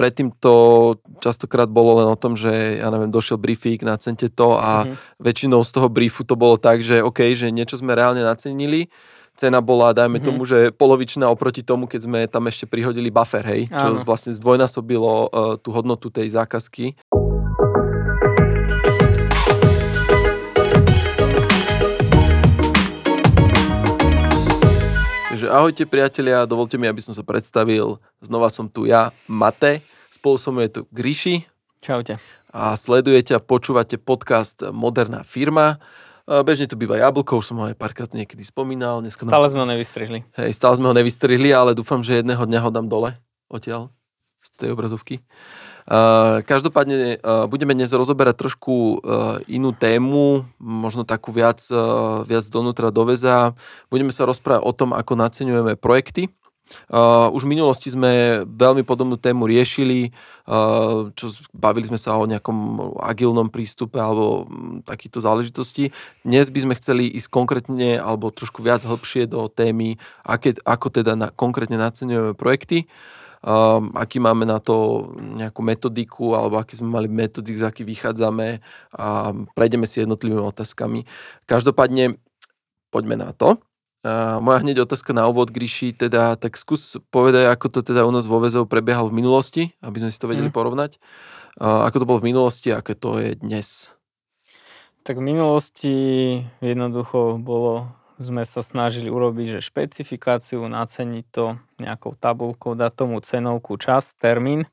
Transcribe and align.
predtým 0.00 0.32
to 0.40 0.96
častokrát 1.20 1.68
bolo 1.68 2.00
len 2.00 2.08
o 2.08 2.16
tom, 2.16 2.32
že 2.32 2.80
ja 2.80 2.88
neviem, 2.88 3.12
došiel 3.12 3.36
briefík, 3.36 3.84
nacente 3.84 4.32
to 4.32 4.56
a 4.56 4.88
mm-hmm. 4.88 5.20
väčšinou 5.20 5.60
z 5.60 5.70
toho 5.76 5.92
briefu 5.92 6.24
to 6.24 6.40
bolo 6.40 6.56
tak, 6.56 6.80
že 6.80 7.04
OK, 7.04 7.36
že 7.36 7.52
niečo 7.52 7.76
sme 7.76 7.92
reálne 7.92 8.24
nacenili, 8.24 8.88
cena 9.36 9.60
bola, 9.60 9.92
dajme 9.92 10.16
mm-hmm. 10.16 10.24
tomu, 10.24 10.48
že 10.48 10.72
polovičná 10.72 11.28
oproti 11.28 11.60
tomu, 11.60 11.84
keď 11.84 12.00
sme 12.00 12.18
tam 12.32 12.48
ešte 12.48 12.64
prihodili 12.64 13.12
buffer, 13.12 13.44
hej, 13.44 13.68
čo 13.68 14.00
Áno. 14.00 14.00
vlastne 14.08 14.32
zdvojnásobilo 14.32 15.12
uh, 15.12 15.28
tú 15.60 15.68
hodnotu 15.76 16.08
tej 16.08 16.32
zákazky. 16.32 16.96
Takže 25.50 25.58
ahojte 25.66 25.82
priatelia, 25.82 26.46
dovolte 26.46 26.78
mi, 26.78 26.86
aby 26.86 27.02
som 27.02 27.10
sa 27.10 27.26
predstavil. 27.26 27.98
Znova 28.22 28.46
som 28.54 28.70
tu 28.70 28.86
ja, 28.86 29.10
Mate, 29.26 29.82
spolu 30.06 30.38
so 30.38 30.54
mnou 30.54 30.62
je 30.62 30.78
tu 30.78 30.80
Gríši. 30.94 31.42
Čaute. 31.82 32.14
A 32.54 32.78
sledujete 32.78 33.34
a 33.34 33.42
počúvate 33.42 33.98
podcast 33.98 34.62
Moderná 34.70 35.26
firma. 35.26 35.82
Bežne 36.22 36.70
tu 36.70 36.78
býva 36.78 37.02
Jablko, 37.02 37.42
už 37.42 37.50
som 37.50 37.58
ho 37.58 37.66
aj 37.66 37.74
párkrát 37.74 38.06
niekedy 38.14 38.46
spomínal. 38.46 39.02
Dneska 39.02 39.26
stále 39.26 39.50
sme 39.50 39.66
ho 39.66 39.68
nevystrihli. 39.74 40.22
Hej, 40.38 40.54
stále 40.54 40.78
sme 40.78 40.86
ho 40.86 40.94
nevystrihli, 40.94 41.50
ale 41.50 41.74
dúfam, 41.74 41.98
že 41.98 42.22
jedného 42.22 42.46
dňa 42.46 42.60
ho 42.62 42.70
dám 42.70 42.86
dole 42.86 43.18
odtiaľ 43.50 43.90
z 44.38 44.48
tej 44.54 44.70
obrazovky. 44.70 45.18
Každopádne 46.46 47.18
budeme 47.50 47.74
dnes 47.74 47.90
rozoberať 47.90 48.46
trošku 48.46 49.02
inú 49.50 49.74
tému, 49.74 50.46
možno 50.62 51.02
takú 51.02 51.34
viac, 51.34 51.58
viac 52.30 52.46
donútra 52.46 52.94
do 52.94 53.02
väza. 53.02 53.58
Budeme 53.90 54.14
sa 54.14 54.22
rozprávať 54.22 54.62
o 54.62 54.70
tom, 54.70 54.94
ako 54.94 55.18
naceňujeme 55.18 55.74
projekty. 55.74 56.30
Uh, 56.86 57.26
už 57.34 57.50
v 57.50 57.58
minulosti 57.58 57.90
sme 57.90 58.46
veľmi 58.46 58.86
podobnú 58.86 59.18
tému 59.18 59.50
riešili, 59.50 60.14
uh, 60.46 61.10
čo 61.18 61.34
bavili 61.50 61.90
sme 61.90 61.98
sa 61.98 62.14
o 62.14 62.22
nejakom 62.30 62.78
agilnom 63.02 63.50
prístupe 63.50 63.98
alebo 63.98 64.46
m, 64.46 64.78
takýchto 64.86 65.18
záležitostí. 65.18 65.90
Dnes 66.22 66.46
by 66.46 66.60
sme 66.62 66.78
chceli 66.78 67.10
ísť 67.10 67.26
konkrétne 67.26 67.98
alebo 67.98 68.30
trošku 68.30 68.62
viac 68.62 68.86
hĺbšie 68.86 69.26
do 69.26 69.50
témy, 69.50 69.98
aké, 70.22 70.54
ako 70.62 70.94
teda 70.94 71.18
na, 71.18 71.34
konkrétne 71.34 71.74
naceňujeme 71.74 72.38
projekty. 72.38 72.86
Uh, 72.86 73.20
um, 73.44 73.92
aký 73.96 74.20
máme 74.20 74.44
na 74.44 74.60
to 74.60 75.08
nejakú 75.16 75.60
metodiku, 75.64 76.36
alebo 76.36 76.60
aký 76.60 76.76
sme 76.76 76.92
mali 76.92 77.08
metodik, 77.08 77.60
z 77.60 77.64
aký 77.64 77.82
vychádzame 77.84 78.60
a 78.96 79.32
prejdeme 79.56 79.84
si 79.88 80.00
jednotlivými 80.00 80.44
otázkami. 80.44 81.04
Každopádne, 81.48 82.16
poďme 82.92 83.16
na 83.20 83.30
to. 83.32 83.60
Uh, 84.00 84.40
moja 84.40 84.64
hneď 84.64 84.88
otázka 84.88 85.12
na 85.12 85.28
úvod, 85.28 85.52
Gríši, 85.52 85.92
teda, 85.92 86.32
tak 86.40 86.56
skús 86.56 86.96
povedať, 87.12 87.52
ako 87.52 87.68
to 87.68 87.80
teda 87.84 88.08
u 88.08 88.12
nás 88.12 88.24
vo 88.24 88.40
väzov 88.40 88.64
prebiehalo 88.64 89.12
v 89.12 89.20
minulosti, 89.20 89.76
aby 89.84 90.00
sme 90.00 90.08
si 90.08 90.16
to 90.16 90.24
vedeli 90.24 90.48
mm. 90.48 90.56
porovnať. 90.56 90.96
Uh, 91.60 91.84
ako 91.84 91.96
to 92.00 92.08
bolo 92.08 92.18
v 92.24 92.32
minulosti, 92.32 92.72
aké 92.72 92.96
to 92.96 93.20
je 93.20 93.36
dnes? 93.36 93.92
Tak 95.04 95.20
v 95.20 95.24
minulosti 95.32 95.96
jednoducho 96.64 97.36
bolo 97.44 97.92
sme 98.20 98.44
sa 98.44 98.60
snažili 98.60 99.08
urobiť, 99.08 99.58
že 99.58 99.66
špecifikáciu, 99.66 100.60
naceniť 100.68 101.24
to 101.32 101.56
nejakou 101.80 102.12
tabulkou, 102.20 102.76
dať 102.76 102.92
tomu 102.92 103.16
cenovku, 103.24 103.80
čas, 103.80 104.12
termín 104.20 104.68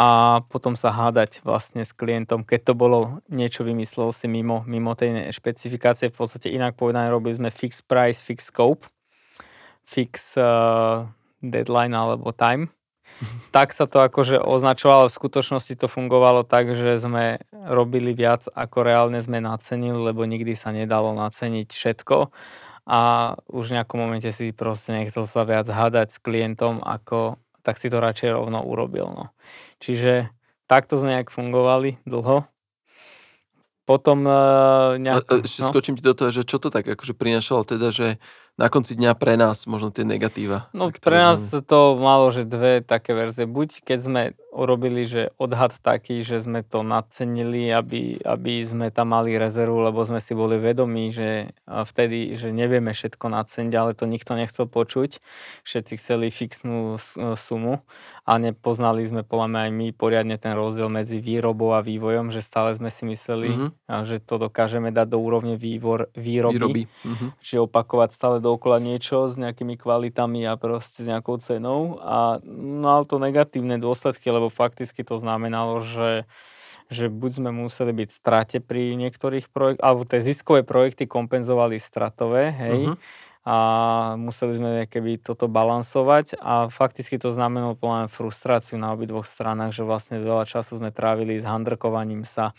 a 0.00 0.40
potom 0.48 0.78
sa 0.80 0.94
hádať 0.94 1.44
vlastne 1.44 1.84
s 1.84 1.92
klientom, 1.92 2.40
keď 2.40 2.72
to 2.72 2.74
bolo 2.78 3.20
niečo 3.28 3.66
vymyslel 3.66 4.16
si 4.16 4.32
mimo, 4.32 4.64
mimo 4.64 4.96
tej 4.96 5.28
špecifikácie, 5.28 6.08
v 6.08 6.16
podstate 6.16 6.48
inak 6.48 6.72
povedané 6.72 7.12
robili 7.12 7.36
sme 7.36 7.50
fix 7.52 7.84
price, 7.84 8.24
fix 8.24 8.48
scope, 8.48 8.88
fix 9.84 10.38
uh, 10.40 11.04
deadline 11.44 11.92
alebo 11.92 12.32
time 12.32 12.72
tak 13.54 13.72
sa 13.76 13.84
to 13.84 14.00
akože 14.00 14.40
označovalo, 14.40 15.08
v 15.08 15.18
skutočnosti 15.18 15.74
to 15.76 15.86
fungovalo 15.86 16.44
tak, 16.46 16.72
že 16.72 17.00
sme 17.00 17.42
robili 17.52 18.16
viac 18.16 18.48
ako 18.50 18.78
reálne 18.84 19.20
sme 19.20 19.42
nacenili, 19.42 19.98
lebo 19.98 20.24
nikdy 20.24 20.56
sa 20.56 20.72
nedalo 20.72 21.12
naceniť 21.16 21.68
všetko 21.68 22.16
a 22.90 23.00
už 23.52 23.64
v 23.70 23.74
nejakom 23.78 23.98
momente 24.00 24.30
si 24.32 24.50
proste 24.50 24.96
nechcel 24.96 25.28
sa 25.28 25.46
viac 25.46 25.68
hádať 25.68 26.16
s 26.16 26.18
klientom, 26.18 26.82
ako, 26.82 27.38
tak 27.62 27.76
si 27.76 27.92
to 27.92 28.00
radšej 28.00 28.34
rovno 28.34 28.64
urobil. 28.64 29.12
No. 29.12 29.24
Čiže 29.78 30.32
takto 30.66 30.96
sme 30.98 31.20
nejak 31.20 31.30
fungovali 31.30 32.00
dlho 32.08 32.50
potom 33.90 34.22
uh, 34.22 34.94
nejak... 35.02 35.26
A, 35.26 35.42
ešte 35.42 35.66
no. 35.66 35.74
skočím 35.74 35.98
ti 35.98 36.06
do 36.06 36.14
toho, 36.14 36.30
že 36.30 36.46
čo 36.46 36.62
to 36.62 36.70
tak 36.70 36.86
akože 36.86 37.10
prinašalo 37.10 37.66
teda, 37.66 37.90
že 37.90 38.22
na 38.60 38.68
konci 38.68 38.92
dňa 38.92 39.16
pre 39.16 39.40
nás 39.40 39.64
možno 39.64 39.88
tie 39.88 40.04
negatíva. 40.04 40.68
No 40.76 40.92
pre 40.92 41.16
nás 41.16 41.40
to 41.64 41.96
malo, 41.96 42.28
že 42.28 42.44
dve 42.44 42.84
také 42.84 43.16
verzie. 43.16 43.48
Buď 43.48 43.80
keď 43.80 43.98
sme 44.04 44.22
urobili, 44.50 45.06
že 45.06 45.30
odhad 45.38 45.78
taký, 45.78 46.26
že 46.26 46.42
sme 46.42 46.66
to 46.66 46.82
nacenili, 46.82 47.70
aby, 47.70 48.18
aby 48.22 48.66
sme 48.66 48.90
tam 48.90 49.14
mali 49.14 49.38
rezervu, 49.38 49.78
lebo 49.86 50.02
sme 50.02 50.18
si 50.18 50.34
boli 50.34 50.58
vedomí, 50.58 51.14
že 51.14 51.54
vtedy, 51.66 52.34
že 52.34 52.50
nevieme 52.50 52.90
všetko 52.90 53.30
naceniť, 53.30 53.74
ale 53.78 53.94
to 53.94 54.10
nikto 54.10 54.34
nechcel 54.34 54.66
počuť. 54.66 55.22
Všetci 55.62 55.92
chceli 56.02 56.34
fixnú 56.34 56.98
sumu 57.38 57.82
a 58.26 58.32
nepoznali 58.38 59.02
sme 59.06 59.26
podľa 59.26 59.46
mňa 59.50 59.60
aj 59.66 59.72
my 59.74 59.86
poriadne 59.94 60.36
ten 60.38 60.54
rozdiel 60.54 60.86
medzi 60.86 61.18
výrobou 61.18 61.74
a 61.74 61.82
vývojom, 61.82 62.30
že 62.30 62.42
stále 62.42 62.74
sme 62.74 62.86
si 62.90 63.06
mysleli, 63.06 63.50
mm-hmm. 63.50 64.06
že 64.06 64.22
to 64.22 64.38
dokážeme 64.38 64.94
dať 64.94 65.14
do 65.14 65.18
úrovne 65.18 65.58
vývor, 65.58 66.10
výroby, 66.14 66.54
výroby. 66.58 66.82
Mm-hmm. 66.86 67.28
Čiže 67.42 67.66
opakovať 67.66 68.10
stále 68.14 68.36
dookola 68.38 68.78
niečo 68.78 69.26
s 69.26 69.34
nejakými 69.34 69.74
kvalitami 69.74 70.46
a 70.46 70.54
proste 70.54 71.02
s 71.02 71.10
nejakou 71.10 71.42
cenou 71.42 71.98
a 72.02 72.38
mal 72.58 73.02
to 73.02 73.18
negatívne 73.18 73.82
dôsledky, 73.82 74.30
lebo 74.30 74.39
fakticky 74.48 75.04
to 75.04 75.20
znamenalo, 75.20 75.84
že 75.84 76.24
že 76.90 77.06
buď 77.06 77.30
sme 77.38 77.50
museli 77.54 77.94
byť 77.94 78.08
v 78.10 78.18
strate 78.18 78.58
pri 78.58 78.98
niektorých 78.98 79.54
projektoch, 79.54 79.86
alebo 79.86 80.02
tie 80.02 80.26
ziskové 80.26 80.66
projekty 80.66 81.06
kompenzovali 81.06 81.78
stratové, 81.78 82.50
hej, 82.50 82.90
uh-huh. 82.90 82.98
a 83.46 83.56
museli 84.18 84.58
sme 84.58 84.70
keby 84.90 85.22
toto 85.22 85.46
balansovať 85.46 86.34
a 86.42 86.66
fakticky 86.66 87.14
to 87.22 87.30
znamenalo 87.30 87.78
plná 87.78 88.10
frustráciu 88.10 88.74
na 88.74 88.90
obidvoch 88.90 89.22
stranách, 89.22 89.70
že 89.70 89.86
vlastne 89.86 90.18
veľa 90.18 90.50
času 90.50 90.82
sme 90.82 90.90
trávili 90.90 91.38
s 91.38 91.46
handrkovaním 91.46 92.26
sa 92.26 92.58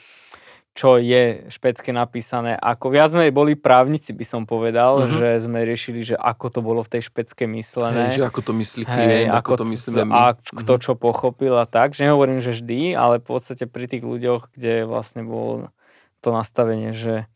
čo 0.71 0.95
je 0.95 1.51
špecky 1.51 1.91
napísané. 1.91 2.55
Ako 2.55 2.95
viac 2.95 3.11
sme 3.11 3.27
boli 3.35 3.59
právnici, 3.59 4.15
by 4.15 4.23
som 4.23 4.41
povedal, 4.47 5.03
uh-huh. 5.03 5.11
že 5.19 5.27
sme 5.43 5.67
riešili, 5.67 5.99
že 5.99 6.15
ako 6.15 6.47
to 6.47 6.59
bolo 6.63 6.79
v 6.79 6.95
tej 6.95 7.11
špecke 7.11 7.43
myslené. 7.43 8.15
Hej, 8.15 8.23
že 8.23 8.27
ako 8.31 8.39
to 8.39 8.51
myslí 8.55 8.83
klient, 8.87 9.11
Hej, 9.11 9.25
ako, 9.27 9.35
ako 9.35 9.51
to 9.59 9.65
myslíme 9.67 10.03
my. 10.07 10.13
A 10.15 10.23
kto 10.39 10.71
uh-huh. 10.79 10.83
čo 10.83 10.91
pochopil 10.95 11.53
a 11.59 11.67
tak. 11.67 11.91
Že 11.91 12.07
nehovorím, 12.07 12.39
že 12.39 12.55
vždy, 12.55 12.95
ale 12.95 13.19
v 13.19 13.25
podstate 13.27 13.67
pri 13.67 13.85
tých 13.91 14.03
ľuďoch, 14.07 14.55
kde 14.55 14.87
vlastne 14.87 15.27
bolo 15.27 15.75
to 16.23 16.31
nastavenie, 16.31 16.95
že 16.95 17.27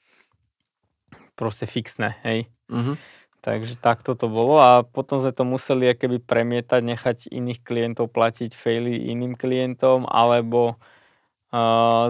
proste 1.35 1.67
fixné, 1.67 2.15
hej. 2.23 2.47
Uh-huh. 2.71 2.95
Takže 3.43 3.77
takto 3.77 4.17
to 4.17 4.25
bolo 4.25 4.57
a 4.57 4.81
potom 4.81 5.21
sme 5.21 5.29
to 5.29 5.45
museli 5.45 5.91
keby 5.93 6.17
premietať, 6.17 6.81
nechať 6.81 7.17
iných 7.29 7.61
klientov 7.61 8.09
platiť 8.09 8.57
faily 8.57 9.11
iným 9.11 9.37
klientom, 9.37 10.09
alebo 10.09 10.81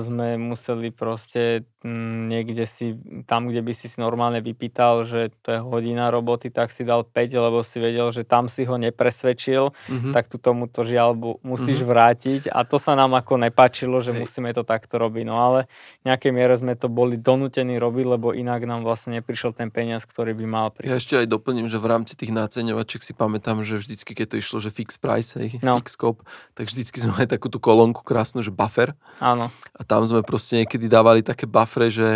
sme 0.02 0.38
museli 0.38 0.90
proste 0.92 1.66
niekde 1.86 2.66
si, 2.66 2.98
tam, 3.30 3.46
kde 3.46 3.62
by 3.62 3.74
si 3.78 3.86
si 3.86 4.02
normálne 4.02 4.42
vypýtal, 4.42 5.06
že 5.06 5.30
to 5.46 5.54
je 5.54 5.60
hodina 5.62 6.10
roboty, 6.10 6.50
tak 6.50 6.74
si 6.74 6.82
dal 6.82 7.06
5, 7.06 7.14
lebo 7.38 7.62
si 7.62 7.78
vedel, 7.78 8.10
že 8.10 8.26
tam 8.26 8.50
si 8.50 8.66
ho 8.66 8.74
nepresvedčil, 8.82 9.70
mm-hmm. 9.70 10.10
tak 10.10 10.26
tu 10.26 10.42
tomu 10.42 10.66
to 10.66 10.82
žiaľ 10.82 11.14
musíš 11.46 11.86
mm-hmm. 11.86 11.94
vrátiť 11.94 12.42
a 12.50 12.66
to 12.66 12.82
sa 12.82 12.98
nám 12.98 13.14
ako 13.14 13.38
nepačilo, 13.38 14.02
že 14.02 14.18
Hej. 14.18 14.26
musíme 14.26 14.50
to 14.58 14.66
takto 14.66 14.98
robiť. 14.98 15.24
No 15.30 15.38
ale 15.38 15.70
v 16.02 16.10
nejakej 16.10 16.32
miere 16.34 16.58
sme 16.58 16.74
to 16.74 16.90
boli 16.90 17.22
donútení 17.22 17.78
robiť, 17.78 18.06
lebo 18.18 18.34
inak 18.34 18.66
nám 18.66 18.82
vlastne 18.82 19.22
neprišiel 19.22 19.54
ten 19.54 19.70
peniaz, 19.70 20.10
ktorý 20.10 20.34
by 20.34 20.46
mal 20.50 20.68
prísť. 20.74 20.90
Ja 20.90 20.98
ešte 20.98 21.16
aj 21.22 21.28
doplním, 21.30 21.70
že 21.70 21.78
v 21.78 21.86
rámci 21.86 22.18
tých 22.18 22.34
náceňovačiek 22.34 23.06
si 23.06 23.14
pamätám, 23.14 23.62
že 23.62 23.78
vždycky, 23.78 24.18
keď 24.18 24.34
to 24.34 24.36
išlo, 24.42 24.58
že 24.58 24.74
fix 24.74 24.98
price, 24.98 25.38
hej, 25.38 25.62
no. 25.62 25.78
fix 25.86 25.94
scope, 25.94 26.26
tak 26.58 26.66
vždycky 26.66 26.98
sme 26.98 27.14
mali 27.14 27.30
takú 27.30 27.46
tú 27.54 27.62
kolónku 27.62 28.02
krásnu, 28.02 28.42
že 28.42 28.50
buffer. 28.50 28.98
Áno. 29.22 29.54
A 29.78 29.82
tam 29.86 30.02
sme 30.10 30.26
proste 30.26 30.66
niekedy 30.66 30.90
dávali 30.90 31.22
také 31.22 31.46
buffer 31.46 31.75
Afre, 31.76 31.92
že 31.92 32.10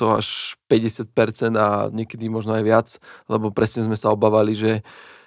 to 0.00 0.16
až 0.16 0.56
50% 0.72 1.12
a 1.60 1.92
niekedy 1.92 2.32
možno 2.32 2.56
aj 2.56 2.64
viac, 2.64 2.88
lebo 3.28 3.52
presne 3.52 3.84
sme 3.84 4.00
sa 4.00 4.08
obávali, 4.08 4.56
že 4.56 4.80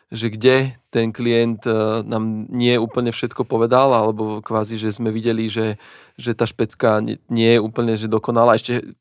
že 0.09 0.33
kde 0.33 0.73
ten 0.89 1.13
klient 1.13 1.69
e, 1.69 2.01
nám 2.01 2.49
nie 2.49 2.73
úplne 2.81 3.13
všetko 3.13 3.45
povedal, 3.45 3.93
alebo 3.93 4.41
kvázi, 4.41 4.73
že 4.81 4.89
sme 4.89 5.13
videli, 5.13 5.45
že, 5.53 5.77
že 6.17 6.33
tá 6.33 6.49
špecka 6.49 6.97
nie, 7.05 7.21
je 7.53 7.61
úplne 7.61 7.93
že 7.93 8.09
dokonalá. 8.09 8.57
Ešte 8.57 8.97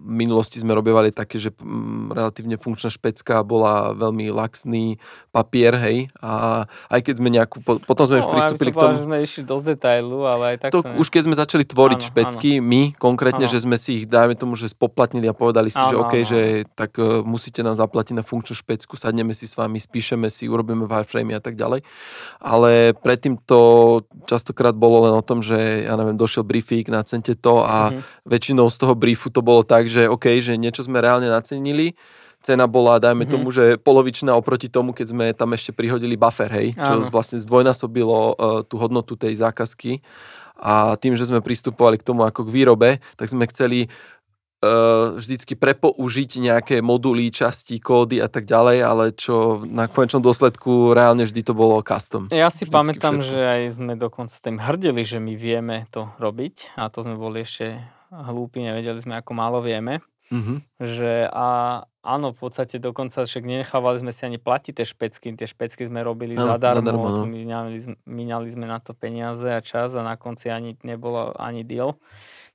minulosti 0.00 0.56
sme 0.56 0.72
robievali 0.72 1.12
také, 1.12 1.36
že 1.36 1.52
mm, 1.52 2.16
relatívne 2.16 2.56
funkčná 2.56 2.88
špecka 2.88 3.44
bola 3.44 3.92
veľmi 3.92 4.32
laxný 4.32 4.96
papier, 5.30 5.76
hej, 5.76 5.98
a 6.18 6.64
aj 6.88 7.00
keď 7.04 7.14
sme 7.20 7.28
nejakú, 7.28 7.60
potom 7.62 8.04
sme 8.08 8.18
no, 8.18 8.22
už 8.24 8.28
pristúpili 8.32 8.70
k 8.72 8.76
tomu... 8.80 8.96
že 8.96 9.04
sme 9.04 9.18
išli 9.20 9.42
dosť 9.44 9.64
detailu, 9.76 10.18
ale 10.24 10.44
aj 10.54 10.56
tak 10.66 10.70
to, 10.72 10.80
to 10.80 10.96
už 10.96 11.06
keď 11.12 11.22
sme 11.28 11.36
začali 11.36 11.64
tvoriť 11.68 12.00
áno, 12.00 12.08
špecky, 12.08 12.50
áno. 12.58 12.66
my 12.66 12.82
konkrétne, 12.96 13.46
áno. 13.46 13.52
že 13.52 13.58
sme 13.60 13.76
si 13.76 14.02
ich, 14.02 14.04
dajme 14.08 14.34
tomu, 14.34 14.56
že 14.56 14.72
spoplatnili 14.72 15.28
a 15.28 15.34
povedali 15.36 15.68
si, 15.68 15.78
áno, 15.78 15.90
že 15.92 15.96
OK, 16.00 16.14
áno. 16.16 16.28
že 16.28 16.40
tak 16.72 16.96
uh, 16.96 17.20
musíte 17.20 17.60
nám 17.60 17.76
zaplatiť 17.76 18.14
na 18.16 18.24
funkčnú 18.24 18.56
špecku, 18.56 18.96
sadneme 18.96 19.36
si 19.36 19.44
s 19.44 19.54
vami, 19.54 19.76
spíšeme 19.76 20.32
si, 20.32 20.48
urobíme 20.48 20.88
wireframe 20.88 21.36
a 21.36 21.42
tak 21.42 21.60
ďalej. 21.60 21.84
Ale 22.40 22.96
predtým 22.96 23.36
to 23.44 23.60
častokrát 24.24 24.72
bolo 24.72 25.10
len 25.10 25.14
o 25.14 25.22
tom, 25.22 25.44
že 25.44 25.84
ja 25.84 25.94
neviem, 25.98 26.16
došiel 26.16 26.46
briefing, 26.46 26.88
nacente 26.88 27.36
to 27.36 27.62
a 27.66 27.92
mm-hmm. 27.92 28.26
väčšinou 28.26 28.66
z 28.70 28.76
toho 28.80 28.94
briefu 28.96 29.28
to 29.28 29.44
bolo 29.44 29.66
tak, 29.66 29.90
že 29.90 29.99
OK, 30.08 30.40
že 30.40 30.56
niečo 30.56 30.86
sme 30.86 31.02
reálne 31.02 31.28
nacenili, 31.28 31.98
cena 32.40 32.64
bola, 32.64 32.96
dajme 32.96 33.24
mm-hmm. 33.24 33.32
tomu, 33.32 33.48
že 33.52 33.76
polovičná 33.76 34.32
oproti 34.32 34.72
tomu, 34.72 34.96
keď 34.96 35.06
sme 35.12 35.24
tam 35.36 35.52
ešte 35.52 35.76
prihodili 35.76 36.16
buffer, 36.16 36.48
hej, 36.48 36.68
čo 36.72 37.04
Áno. 37.04 37.12
vlastne 37.12 37.36
zdvojnásobilo 37.36 38.18
uh, 38.18 38.34
tú 38.64 38.80
hodnotu 38.80 39.14
tej 39.14 39.36
zákazky. 39.36 40.00
A 40.60 40.96
tým, 41.00 41.16
že 41.16 41.24
sme 41.24 41.40
pristupovali 41.40 41.96
k 41.96 42.04
tomu 42.04 42.24
ako 42.28 42.44
k 42.44 42.52
výrobe, 42.52 42.90
tak 43.16 43.32
sme 43.32 43.48
chceli 43.48 43.88
uh, 43.88 45.16
vždycky 45.16 45.56
prepoužiť 45.56 46.30
nejaké 46.40 46.76
moduly, 46.84 47.32
časti, 47.32 47.80
kódy 47.80 48.20
a 48.20 48.28
tak 48.28 48.44
ďalej, 48.44 48.78
ale 48.84 49.04
čo 49.16 49.64
na 49.64 49.88
konečnom 49.88 50.20
dôsledku 50.20 50.92
reálne 50.92 51.24
vždy 51.24 51.40
to 51.44 51.52
bolo 51.56 51.80
custom. 51.80 52.28
Ja 52.32 52.52
si 52.52 52.68
pamätám, 52.68 53.20
všetko. 53.20 53.30
že 53.32 53.40
aj 53.40 53.62
sme 53.72 53.92
dokonca 53.96 54.36
tým 54.36 54.60
hrdili, 54.60 55.02
že 55.04 55.16
my 55.16 55.32
vieme 55.36 55.88
to 55.92 56.12
robiť 56.20 56.76
a 56.76 56.92
to 56.92 57.04
sme 57.04 57.16
boli 57.16 57.44
ešte 57.44 57.99
hlúpi, 58.10 58.60
nevedeli 58.60 58.98
sme, 58.98 59.18
ako 59.22 59.32
málo 59.32 59.62
vieme. 59.62 60.02
Mm-hmm. 60.30 60.58
Že 60.78 61.12
a 61.30 61.46
áno, 62.06 62.30
v 62.30 62.38
podstate 62.38 62.78
dokonca 62.78 63.26
však 63.26 63.42
nenechávali 63.42 63.98
sme 63.98 64.12
si 64.14 64.22
ani 64.26 64.38
platiť 64.38 64.82
tie 64.82 64.86
špecky. 64.86 65.34
Tie 65.34 65.46
špecky 65.46 65.86
sme 65.86 66.02
robili 66.06 66.38
no, 66.38 66.46
zadarmo, 66.46 66.86
zadarmo 66.86 67.08
no. 67.18 67.26
minali, 67.26 67.82
minali 68.06 68.48
sme 68.50 68.70
na 68.70 68.78
to 68.78 68.94
peniaze 68.94 69.46
a 69.46 69.58
čas 69.58 69.94
a 69.98 70.06
na 70.06 70.14
konci 70.14 70.50
ani 70.50 70.78
nebolo 70.86 71.34
ani 71.34 71.66
deal. 71.66 71.98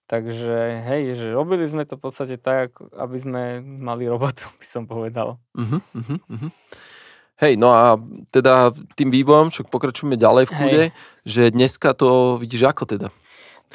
Takže 0.06 0.86
hej, 0.86 1.18
že 1.18 1.34
robili 1.34 1.66
sme 1.66 1.81
to 1.81 1.98
v 1.98 2.04
podstate 2.06 2.38
tak, 2.38 2.78
aby 2.94 3.18
sme 3.18 3.42
mali 3.60 4.06
robotu, 4.06 4.46
by 4.62 4.66
som 4.66 4.86
povedal. 4.86 5.42
Uh-huh, 5.57 5.81
uh-huh, 5.81 6.19
uh-huh. 6.22 6.52
Hej, 7.36 7.60
no 7.60 7.68
a 7.75 8.00
teda 8.31 8.72
tým 8.96 9.12
vývojom, 9.12 9.52
čo 9.52 9.68
pokračujeme 9.68 10.16
ďalej 10.16 10.48
v 10.48 10.56
kúde, 10.56 10.84
hej. 10.88 10.96
že 11.28 11.52
dneska 11.52 11.92
to 11.92 12.40
vidíš 12.40 12.72
ako 12.72 12.88
teda? 12.88 13.12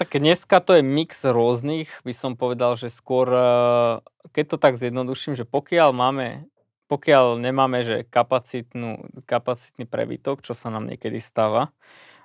Tak 0.01 0.17
dneska 0.17 0.65
to 0.65 0.81
je 0.81 0.81
mix 0.81 1.29
rôznych, 1.29 2.01
by 2.09 2.17
som 2.17 2.33
povedal, 2.33 2.73
že 2.73 2.89
skôr, 2.89 3.29
eh, 3.29 4.01
keď 4.33 4.45
to 4.49 4.57
tak 4.57 4.81
zjednoduším, 4.81 5.37
že 5.37 5.45
pokiaľ 5.45 5.93
máme, 5.93 6.49
pokiaľ 6.89 7.37
nemáme, 7.37 7.85
že 7.85 8.09
kapacitnú, 8.09 9.05
kapacitný 9.29 9.85
prebytok, 9.85 10.41
čo 10.41 10.57
sa 10.57 10.73
nám 10.73 10.89
niekedy 10.89 11.21
stáva, 11.21 11.69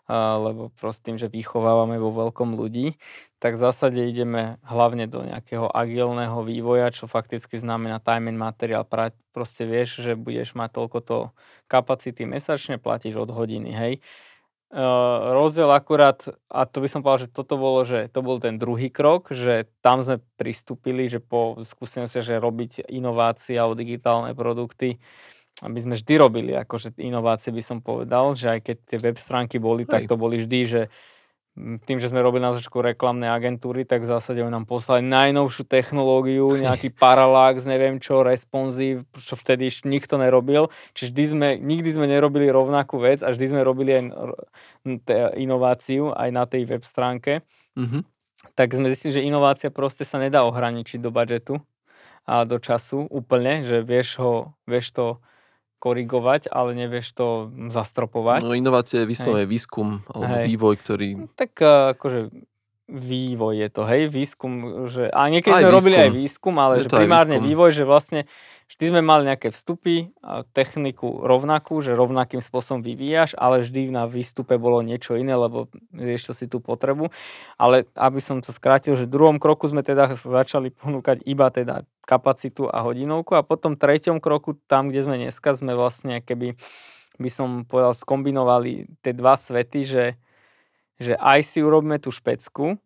eh, 0.08 0.16
lebo 0.16 0.72
proste 0.80 1.12
tým, 1.12 1.20
že 1.20 1.28
vychovávame 1.28 2.00
vo 2.00 2.16
veľkom 2.16 2.56
ľudí, 2.56 2.96
tak 3.44 3.60
v 3.60 3.68
zásade 3.68 4.08
ideme 4.08 4.56
hlavne 4.64 5.12
do 5.12 5.28
nejakého 5.28 5.68
agilného 5.68 6.48
vývoja, 6.48 6.96
čo 6.96 7.12
fakticky 7.12 7.60
znamená 7.60 8.00
time 8.00 8.32
and 8.32 8.40
material. 8.40 8.88
Proste 9.36 9.68
vieš, 9.68 10.00
že 10.00 10.16
budeš 10.16 10.56
mať 10.56 10.80
toľkoto 10.80 11.36
kapacity 11.68 12.24
mesačne, 12.24 12.80
platíš 12.80 13.20
od 13.20 13.36
hodiny, 13.36 13.76
hej 13.76 13.94
rozdiel 14.76 15.72
akurát, 15.72 16.28
a 16.52 16.68
to 16.68 16.84
by 16.84 16.88
som 16.92 17.00
povedal, 17.00 17.32
že 17.32 17.32
toto 17.32 17.56
bolo, 17.56 17.88
že 17.88 18.12
to 18.12 18.20
bol 18.20 18.44
ten 18.44 18.60
druhý 18.60 18.92
krok, 18.92 19.32
že 19.32 19.72
tam 19.80 20.04
sme 20.04 20.20
pristúpili, 20.36 21.08
že 21.08 21.24
po 21.24 21.56
skúsenosti, 21.64 22.20
že 22.20 22.44
robiť 22.44 22.92
inovácie 22.92 23.56
alebo 23.56 23.80
digitálne 23.80 24.36
produkty, 24.36 25.00
aby 25.64 25.80
sme 25.80 25.96
vždy 25.96 26.14
robili 26.20 26.52
akože 26.52 27.00
inovácie 27.00 27.56
by 27.56 27.64
som 27.64 27.80
povedal, 27.80 28.36
že 28.36 28.52
aj 28.52 28.60
keď 28.68 28.78
tie 28.84 29.00
web 29.00 29.16
stránky 29.16 29.64
boli, 29.64 29.88
Hej. 29.88 29.92
tak 29.96 30.02
to 30.12 30.20
boli 30.20 30.44
vždy, 30.44 30.60
že 30.68 30.82
tým, 31.56 32.04
že 32.04 32.12
sme 32.12 32.20
robili 32.20 32.44
na 32.44 32.52
začiatku 32.52 32.84
reklamné 32.84 33.32
agentúry, 33.32 33.88
tak 33.88 34.04
v 34.04 34.12
zásade 34.12 34.44
oni 34.44 34.52
nám 34.52 34.68
poslali 34.68 35.08
najnovšiu 35.08 35.64
technológiu, 35.64 36.52
nejaký 36.60 36.92
parallax, 36.92 37.64
neviem 37.64 38.04
čo, 38.04 38.28
responsive, 38.28 39.08
čo 39.16 39.40
vtedy 39.40 39.72
ešte 39.72 39.88
nikto 39.88 40.20
nerobil. 40.20 40.68
Čiže 40.92 41.16
vždy 41.16 41.24
sme, 41.32 41.50
nikdy 41.56 41.90
sme 41.96 42.12
nerobili 42.12 42.52
rovnakú 42.52 43.00
vec 43.00 43.24
a 43.24 43.32
vždy 43.32 43.56
sme 43.56 43.62
robili 43.64 43.96
aj 43.96 44.04
inováciu 45.40 46.12
aj 46.12 46.30
na 46.36 46.44
tej 46.44 46.68
web 46.68 46.84
stránke. 46.84 47.48
Mm-hmm. 47.80 48.04
Tak 48.52 48.76
sme 48.76 48.92
zistili, 48.92 49.16
že 49.16 49.28
inovácia 49.28 49.72
proste 49.72 50.04
sa 50.04 50.20
nedá 50.20 50.44
ohraničiť 50.44 51.00
do 51.00 51.08
budžetu 51.08 51.64
a 52.28 52.44
do 52.44 52.60
času 52.60 53.08
úplne, 53.08 53.64
že 53.64 53.80
vieš 53.80 54.20
ho, 54.20 54.34
vieš 54.68 54.92
to 54.92 55.06
korigovať, 55.86 56.50
ale 56.50 56.74
nevieš 56.74 57.14
to 57.14 57.54
zastropovať. 57.70 58.42
No 58.42 58.58
inovácie 58.58 59.06
je 59.06 59.08
vyslovene 59.14 59.46
výskum 59.46 60.02
alebo 60.10 60.34
hej. 60.42 60.46
vývoj, 60.50 60.76
ktorý... 60.82 61.08
Tak 61.38 61.52
eh, 61.62 61.94
akože 61.94 62.20
vývoj 62.86 63.66
je 63.66 63.70
to, 63.74 63.82
hej, 63.90 64.14
výskum, 64.14 64.86
že, 64.86 65.10
a 65.10 65.26
niekedy 65.34 65.58
aj 65.58 65.64
sme 65.66 65.74
výskum. 65.74 65.78
robili 65.82 65.98
aj 65.98 66.12
výskum, 66.14 66.56
ale 66.62 66.74
je 66.78 66.82
že 66.86 66.90
primárne 66.94 67.38
výskum. 67.42 67.50
vývoj, 67.50 67.70
že 67.74 67.84
vlastne 67.84 68.22
vždy 68.70 68.86
sme 68.94 69.02
mali 69.02 69.22
nejaké 69.26 69.50
vstupy, 69.50 70.14
a 70.22 70.46
techniku 70.54 71.26
rovnakú, 71.26 71.82
že 71.82 71.98
rovnakým 71.98 72.46
spôsobom 72.46 72.86
vyvíjaš, 72.86 73.34
ale 73.42 73.66
vždy 73.66 73.90
na 73.90 74.06
výstupe 74.06 74.62
bolo 74.62 74.86
niečo 74.86 75.18
iné, 75.18 75.34
lebo 75.34 75.66
riešil 75.98 76.38
si 76.38 76.46
tú 76.46 76.62
potrebu. 76.62 77.10
Ale 77.58 77.90
aby 77.98 78.22
som 78.22 78.38
to 78.46 78.54
skrátil, 78.54 78.94
že 78.94 79.10
v 79.10 79.14
druhom 79.18 79.38
kroku 79.42 79.66
sme 79.66 79.82
teda 79.82 80.14
začali 80.14 80.70
ponúkať 80.70 81.26
iba 81.26 81.50
teda 81.50 81.90
kapacitu 82.06 82.70
a 82.70 82.86
hodinovku 82.86 83.34
a 83.34 83.42
potom 83.42 83.74
v 83.74 83.82
treťom 83.82 84.22
kroku, 84.22 84.62
tam, 84.70 84.94
kde 84.94 85.02
sme 85.02 85.16
dneska, 85.18 85.58
sme 85.58 85.74
vlastne 85.74 86.22
keby 86.22 86.54
by 87.18 87.30
som 87.32 87.64
povedal, 87.64 87.96
skombinovali 87.96 88.92
tie 89.00 89.16
dva 89.16 89.40
svety, 89.40 89.82
že 89.88 90.04
že 91.00 91.16
aj 91.20 91.40
si 91.44 91.60
urobíme 91.60 92.00
tú 92.00 92.12
špecku, 92.12 92.80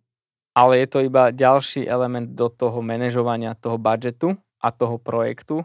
ale 0.57 0.81
je 0.83 0.88
to 0.89 1.00
iba 1.06 1.29
ďalší 1.29 1.85
element 1.85 2.33
do 2.33 2.50
toho 2.50 2.81
manažovania 2.81 3.56
toho 3.56 3.77
budžetu 3.77 4.35
a 4.59 4.73
toho 4.73 5.00
projektu, 5.00 5.63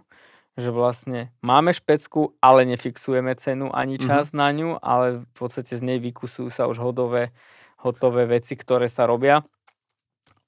že 0.54 0.70
vlastne 0.70 1.34
máme 1.42 1.74
špecku, 1.74 2.38
ale 2.38 2.62
nefixujeme 2.68 3.34
cenu 3.34 3.74
ani 3.74 3.98
mhm. 3.98 4.02
čas 4.06 4.30
mm-hmm. 4.30 4.40
na 4.40 4.48
ňu, 4.54 4.70
ale 4.78 5.06
v 5.26 5.32
podstate 5.34 5.74
z 5.74 5.82
nej 5.82 5.98
vykusujú 5.98 6.48
sa 6.52 6.70
už 6.70 6.78
hodové, 6.78 7.34
hotové 7.82 8.28
veci, 8.28 8.54
ktoré 8.54 8.86
sa 8.86 9.08
robia. 9.10 9.42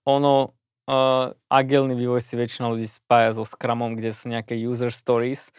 Ono, 0.07 0.55
uh, 0.87 1.35
agilný 1.51 1.99
vývoj 1.99 2.23
si 2.23 2.39
väčšina 2.39 2.71
ľudí 2.71 2.87
spája 2.87 3.35
so 3.35 3.43
Scrumom, 3.43 3.99
kde 3.99 4.15
sú 4.15 4.31
nejaké 4.31 4.55
user 4.55 4.95
stories 4.95 5.51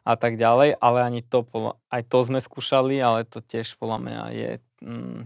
a 0.00 0.16
tak 0.16 0.40
ďalej, 0.40 0.80
ale 0.80 0.98
ani 1.04 1.20
to, 1.20 1.44
aj 1.92 2.02
to 2.08 2.18
sme 2.24 2.40
skúšali, 2.40 2.96
ale 2.96 3.28
to 3.28 3.44
tiež 3.44 3.76
podľa 3.76 3.98
mňa 4.00 4.22
je 4.32 4.50
mm, 4.80 5.20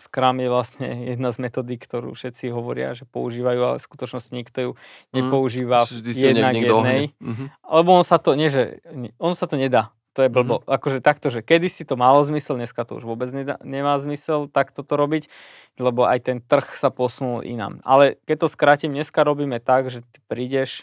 Scrum 0.00 0.40
je 0.40 0.48
vlastne 0.48 0.88
jedna 1.12 1.28
z 1.28 1.38
metody, 1.44 1.76
ktorú 1.76 2.16
všetci 2.16 2.48
hovoria, 2.48 2.96
že 2.96 3.04
používajú, 3.04 3.60
ale 3.60 3.76
v 3.76 3.84
skutočnosti 3.84 4.32
nikto 4.32 4.58
ju 4.60 4.70
mhm. 4.72 5.12
nepoužíva 5.12 5.84
mm, 5.84 6.00
jednak 6.08 6.54
jednej. 6.56 7.02
Mm-hmm. 7.20 7.48
Lebo 7.68 7.90
on 7.92 8.04
sa 8.04 8.16
to, 8.16 8.32
nie, 8.32 8.48
že, 8.48 8.80
on 9.20 9.36
sa 9.36 9.44
to 9.44 9.60
nedá. 9.60 9.92
To 10.18 10.26
je 10.26 10.30
blbo. 10.32 10.64
Mm-hmm. 10.64 10.74
Akože 10.74 10.98
takto, 10.98 11.30
že 11.30 11.44
kedy 11.44 11.70
si 11.70 11.86
to 11.86 11.94
malo 11.94 12.18
zmysel, 12.26 12.58
dneska 12.58 12.82
to 12.82 12.98
už 12.98 13.06
vôbec 13.06 13.30
nedá, 13.30 13.62
nemá 13.62 13.94
zmysel 14.02 14.50
takto 14.50 14.82
to 14.82 14.98
robiť, 14.98 15.30
lebo 15.78 16.02
aj 16.02 16.18
ten 16.26 16.38
trh 16.42 16.66
sa 16.74 16.90
posunul 16.90 17.46
inám. 17.46 17.78
Ale 17.86 18.18
keď 18.26 18.46
to 18.46 18.48
skrátim, 18.50 18.90
dneska 18.90 19.22
robíme 19.22 19.62
tak, 19.62 19.86
že 19.86 20.02
ty 20.02 20.18
prídeš, 20.26 20.82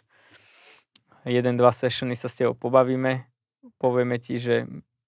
jeden, 1.28 1.60
dva 1.60 1.76
sessiony 1.76 2.16
sa 2.16 2.32
s 2.32 2.40
tebou 2.40 2.56
pobavíme, 2.56 3.28
povieme 3.84 4.16
ti, 4.16 4.40
že 4.40 4.64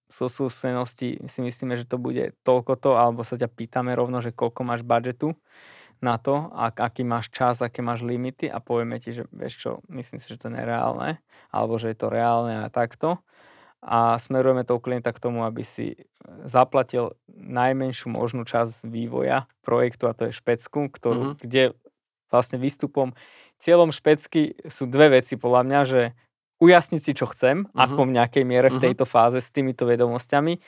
zo 0.10 0.25
súsenosti 0.25 1.22
si 1.30 1.39
myslíme, 1.39 1.78
že 1.78 1.86
to 1.86 2.01
bude 2.01 2.34
toľko 2.42 2.74
to, 2.82 2.92
alebo 2.98 3.22
sa 3.22 3.38
ťa 3.38 3.46
pýtame 3.46 3.94
rovno, 3.94 4.20
že 4.25 4.34
koľko 4.34 4.66
máš 4.66 4.82
budžetu 4.82 5.38
na 6.01 6.18
to, 6.18 6.50
ak, 6.56 6.82
aký 6.82 7.06
máš 7.06 7.30
čas, 7.30 7.62
aké 7.62 7.86
máš 7.86 8.01
limity 8.01 8.50
a 8.50 8.58
povieme 8.58 8.98
ti, 8.98 9.13
že 9.13 9.30
vieš 9.30 9.54
čo, 9.62 9.72
myslím 9.92 10.18
si, 10.18 10.32
že 10.32 10.39
to 10.42 10.48
je 10.50 10.58
nereálne, 10.58 11.22
alebo 11.54 11.78
že 11.78 11.94
je 11.94 11.98
to 12.00 12.08
reálne 12.10 12.66
a 12.66 12.74
takto. 12.74 13.22
A 13.80 14.20
smerujeme 14.20 14.68
toho 14.68 14.84
klienta 14.84 15.16
k 15.16 15.24
tomu, 15.24 15.48
aby 15.48 15.63
si 15.63 15.96
zaplatil 16.44 17.16
najmenšiu 17.32 18.12
možnú 18.12 18.44
časť 18.44 18.88
vývoja 18.89 19.48
projektu, 19.63 20.12
a 20.12 20.16
to 20.16 20.28
je 20.28 20.36
špecku, 20.36 20.92
ktorú, 20.92 21.22
mm-hmm. 21.36 21.39
kde 21.39 21.63
vlastne 22.28 22.60
výstupom, 22.60 23.16
cieľom 23.60 23.92
špecky 23.92 24.56
sú 24.68 24.88
dve 24.88 25.20
veci 25.20 25.36
podľa 25.36 25.62
mňa, 25.63 25.82
že 25.88 26.01
ujasniť 26.60 27.01
si, 27.01 27.12
čo 27.16 27.25
chcem, 27.32 27.66
uh-huh. 27.66 27.84
aspoň 27.84 28.06
v 28.08 28.16
nejakej 28.20 28.44
miere 28.46 28.68
v 28.68 28.78
uh-huh. 28.78 28.86
tejto 28.92 29.06
fáze 29.08 29.39
s 29.39 29.50
týmito 29.50 29.88
vedomosťami 29.88 30.60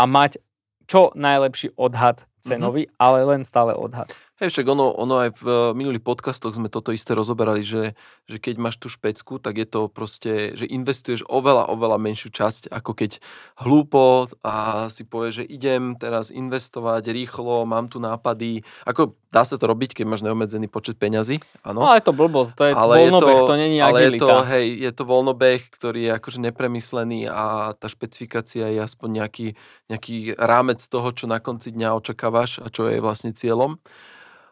a 0.00 0.04
mať 0.08 0.40
čo 0.84 1.12
najlepší 1.16 1.76
odhad 1.80 2.24
cenový, 2.44 2.88
uh-huh. 2.88 3.00
ale 3.00 3.18
len 3.24 3.40
stále 3.44 3.72
odhad. 3.72 4.12
Hej, 4.34 4.50
však 4.50 4.66
ono, 4.66 4.90
ono 4.90 5.22
aj 5.22 5.30
v 5.38 5.42
uh, 5.46 5.70
minulých 5.78 6.02
podcastoch 6.02 6.58
sme 6.58 6.66
toto 6.66 6.90
isté 6.90 7.14
rozoberali, 7.14 7.62
že, 7.62 7.94
že 8.26 8.42
keď 8.42 8.58
máš 8.58 8.82
tú 8.82 8.90
špecku, 8.90 9.38
tak 9.38 9.62
je 9.62 9.66
to 9.68 9.86
proste, 9.86 10.58
že 10.58 10.66
investuješ 10.66 11.22
oveľa, 11.30 11.70
oveľa 11.70 12.02
menšiu 12.02 12.34
časť, 12.34 12.66
ako 12.66 12.98
keď 12.98 13.22
hlúpo 13.62 14.26
a 14.42 14.86
si 14.90 15.06
povieš, 15.06 15.34
že 15.38 15.44
idem 15.46 15.94
teraz 15.94 16.34
investovať 16.34 17.14
rýchlo, 17.14 17.62
mám 17.62 17.86
tu 17.86 18.02
nápady. 18.02 18.66
Ako 18.82 19.14
dá 19.30 19.46
sa 19.46 19.54
to 19.54 19.70
robiť, 19.70 20.02
keď 20.02 20.04
máš 20.10 20.26
neobmedzený 20.26 20.66
počet 20.66 20.98
peňazí, 20.98 21.38
áno. 21.62 21.86
No 21.86 21.94
ale 21.94 22.02
je 22.02 22.10
to 22.10 22.14
blbosť, 22.18 22.50
to 22.58 22.62
je 22.66 22.72
ale 22.74 22.94
voľnobeh, 23.06 23.38
je 23.38 23.38
to, 23.38 23.46
to 23.46 23.54
není 23.54 23.78
agilita. 23.78 23.94
Ale 23.94 24.02
je 24.02 24.18
to, 24.18 24.36
hej, 24.50 24.66
je 24.82 24.90
to 24.98 25.04
voľnobeh, 25.06 25.60
ktorý 25.78 26.00
je 26.06 26.12
akože 26.18 26.38
nepremyslený 26.42 27.30
a 27.30 27.70
tá 27.78 27.86
špecifikácia 27.86 28.66
je 28.66 28.82
aspoň 28.82 29.22
nejaký, 29.22 29.46
nejaký 29.94 30.34
rámec 30.34 30.82
toho, 30.82 31.14
čo 31.14 31.30
na 31.30 31.38
konci 31.38 31.70
dňa 31.70 31.94
očakávaš 32.02 32.58
a 32.58 32.66
čo 32.66 32.90
je 32.90 32.98
vlastne 32.98 33.30
cieľom. 33.30 33.78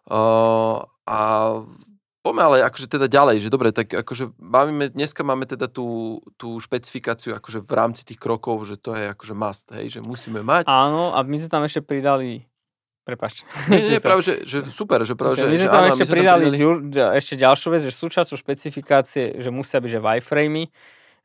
Uh, 0.06 0.82
a 1.06 1.18
poďme 2.22 2.42
ale 2.42 2.56
akože 2.66 2.86
teda 2.86 3.06
ďalej, 3.10 3.42
že 3.42 3.48
dobre, 3.50 3.74
tak 3.74 3.90
akože 3.90 4.34
máme, 4.38 4.90
dneska 4.90 5.26
máme 5.26 5.46
teda 5.46 5.66
tú, 5.66 6.18
tú 6.38 6.58
špecifikáciu 6.62 7.34
akože 7.34 7.62
v 7.62 7.72
rámci 7.74 8.02
tých 8.06 8.18
krokov, 8.18 8.62
že 8.66 8.78
to 8.78 8.94
je 8.94 9.10
akože 9.10 9.34
must, 9.34 9.66
hej, 9.74 9.98
že 9.98 10.00
musíme 10.02 10.42
mať. 10.42 10.70
Áno, 10.70 11.14
a 11.14 11.22
my 11.26 11.36
sme 11.38 11.50
tam 11.50 11.62
ešte 11.66 11.82
pridali 11.82 12.46
Prepač. 13.02 13.42
Nie, 13.66 13.98
nie, 13.98 14.00
práve, 14.04 14.22
že, 14.22 14.46
že 14.46 14.62
super, 14.70 15.02
že 15.02 15.18
práve, 15.18 15.34
že, 15.34 15.50
my 15.50 15.58
sme 15.58 15.70
tam 15.70 15.82
áno, 15.82 15.90
ešte 15.90 16.06
pridali, 16.06 16.44
tam 16.46 16.54
pridali... 16.54 17.18
ešte 17.18 17.34
ďalšiu 17.34 17.68
vec, 17.74 17.82
že 17.82 17.92
súčasťou 17.92 18.38
špecifikácie, 18.38 19.42
že 19.42 19.50
musia 19.50 19.82
byť, 19.82 19.90
že 19.90 20.00
wireframey, 20.00 20.70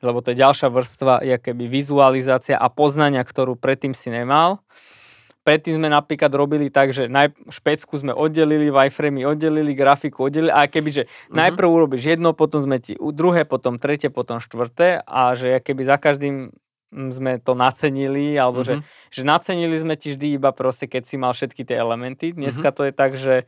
lebo 0.01 0.25
to 0.25 0.33
je 0.33 0.41
ďalšia 0.41 0.73
vrstva, 0.73 1.21
je 1.21 1.37
keby 1.37 1.69
vizualizácia 1.69 2.57
a 2.57 2.67
poznania, 2.73 3.21
ktorú 3.21 3.53
predtým 3.57 3.93
si 3.93 4.09
nemal. 4.09 4.61
Predtým 5.47 5.79
sme 5.79 5.87
napríklad 5.87 6.27
robili 6.35 6.67
tak, 6.67 6.91
že 6.91 7.07
naj, 7.07 7.31
špecku 7.47 7.95
sme 7.95 8.11
oddelili, 8.11 8.67
wireframey 8.67 9.23
oddelili, 9.23 9.71
grafiku 9.71 10.27
oddelili 10.27 10.51
a 10.51 10.67
keby, 10.67 10.89
že 10.91 11.03
mm-hmm. 11.07 11.39
najprv 11.39 11.67
urobíš 11.71 12.03
jedno, 12.03 12.35
potom 12.35 12.59
sme 12.59 12.83
ti 12.83 12.99
druhé, 12.99 13.47
potom 13.47 13.79
tretie, 13.79 14.11
potom 14.11 14.43
štvrté 14.43 15.07
a 15.07 15.39
že 15.39 15.63
keby 15.63 15.87
za 15.87 15.95
každým 15.95 16.51
mm, 16.91 17.09
sme 17.15 17.31
to 17.39 17.55
nacenili, 17.55 18.35
alebo 18.35 18.67
mm-hmm. 18.67 18.83
že, 18.83 19.15
že 19.15 19.21
nacenili 19.23 19.79
sme 19.79 19.95
ti 19.95 20.19
vždy 20.19 20.35
iba 20.35 20.51
proste, 20.51 20.91
keď 20.91 21.07
si 21.07 21.15
mal 21.15 21.31
všetky 21.31 21.63
tie 21.63 21.79
elementy. 21.79 22.35
Dneska 22.35 22.75
mm-hmm. 22.75 22.75
to 22.75 22.81
je 22.83 22.91
tak, 22.91 23.11
že 23.15 23.47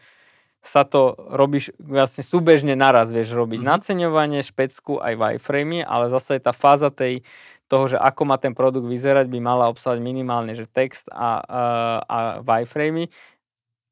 sa 0.63 0.87
to 0.87 1.19
robíš 1.19 1.75
vlastne 1.79 2.23
súbežne 2.23 2.79
naraz, 2.79 3.11
vieš 3.11 3.35
robiť 3.35 3.59
mm-hmm. 3.59 3.75
naceňovanie, 3.75 4.39
špecku 4.39 5.03
aj 5.03 5.19
wireframey, 5.19 5.83
ale 5.83 6.07
zase 6.07 6.39
je 6.39 6.47
tá 6.47 6.55
fáza 6.55 6.95
tej, 6.95 7.27
toho, 7.69 7.85
že 7.85 7.97
ako 8.01 8.21
má 8.25 8.41
ten 8.41 8.57
produkt 8.57 8.89
vyzerať, 8.89 9.29
by 9.29 9.39
mala 9.39 9.69
obsahovať 9.69 10.01
minimálne 10.01 10.57
že 10.57 10.65
text 10.65 11.05
a, 11.13 11.39
a, 11.45 11.63
a 12.03 12.17
wireframey. 12.41 13.13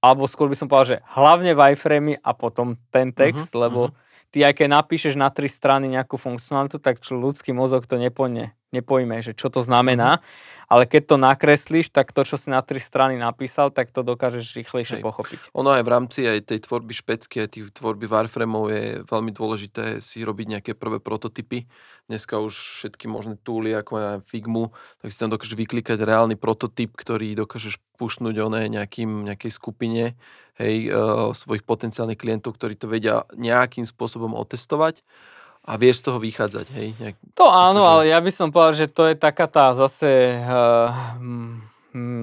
Alebo 0.01 0.25
skôr 0.25 0.49
by 0.49 0.57
som 0.57 0.65
povedal, 0.65 0.97
že 0.97 1.03
hlavne 1.13 1.53
wireframey 1.53 2.17
a 2.17 2.33
potom 2.33 2.75
ten 2.89 3.13
text, 3.13 3.53
uh-huh, 3.53 3.69
lebo 3.69 3.81
uh-huh. 3.89 4.29
ty 4.33 4.41
aj 4.41 4.57
keď 4.57 4.67
napíšeš 4.81 5.13
na 5.13 5.29
tri 5.29 5.45
strany 5.45 5.89
nejakú 5.93 6.17
funkcionalitu, 6.17 6.81
tak 6.81 7.01
ľudský 7.05 7.53
mozog 7.53 7.85
to 7.85 8.01
nepojne 8.01 8.57
nepojme, 8.75 9.23
že 9.23 9.31
čo 9.31 9.47
to 9.47 9.63
znamená, 9.63 10.19
mm-hmm. 10.19 10.67
ale 10.67 10.83
keď 10.83 11.03
to 11.07 11.15
nakreslíš, 11.15 11.87
tak 11.95 12.11
to, 12.11 12.27
čo 12.27 12.35
si 12.35 12.51
na 12.51 12.59
tri 12.59 12.83
strany 12.83 13.15
napísal, 13.15 13.71
tak 13.71 13.95
to 13.95 14.03
dokážeš 14.03 14.59
rýchlejšie 14.59 14.99
Hej. 14.99 15.05
pochopiť. 15.07 15.39
Ono 15.55 15.71
aj 15.71 15.83
v 15.87 15.91
rámci 15.91 16.19
aj 16.27 16.51
tej 16.51 16.59
tvorby 16.67 16.91
špecky, 16.91 17.47
aj 17.47 17.49
tých 17.55 17.65
tvorby 17.71 18.11
Warframeov 18.11 18.65
je 18.67 18.83
veľmi 19.07 19.31
dôležité 19.31 20.03
si 20.03 20.19
robiť 20.27 20.59
nejaké 20.59 20.71
prvé 20.75 20.99
prototypy. 20.99 21.63
Dneska 22.11 22.43
už 22.43 22.83
všetky 22.83 23.07
možné 23.07 23.39
túly, 23.39 23.71
ako 23.71 23.91
aj 23.95 24.27
Figmu, 24.27 24.75
tak 24.99 25.09
si 25.11 25.17
tam 25.19 25.31
dokážeš 25.31 25.55
vyklikať 25.55 26.03
reálny 26.03 26.35
prototyp, 26.35 26.91
ktorý 26.99 27.39
dokážeš 27.39 27.79
pušnúť 27.95 28.35
oné 28.43 28.67
nejakým, 28.67 29.25
nejakej 29.25 29.51
skupine 29.51 30.19
hej, 30.59 30.91
uh, 30.91 31.31
svojich 31.31 31.63
potenciálnych 31.63 32.19
klientov, 32.19 32.59
ktorí 32.59 32.75
to 32.75 32.91
vedia 32.91 33.23
nejakým 33.33 33.87
spôsobom 33.87 34.35
otestovať 34.35 35.01
a 35.67 35.73
vieš 35.75 35.99
z 35.99 36.03
toho 36.07 36.19
vychádzať, 36.23 36.65
hej? 36.71 36.87
Nejak, 36.95 37.15
to 37.35 37.51
áno, 37.51 37.83
akože... 37.83 37.91
ale 37.91 38.03
ja 38.07 38.19
by 38.23 38.31
som 38.31 38.47
povedal, 38.55 38.75
že 38.79 38.87
to 38.87 39.03
je 39.11 39.15
taká 39.19 39.51
tá 39.51 39.75
zase 39.75 40.39
uh, 40.39 40.95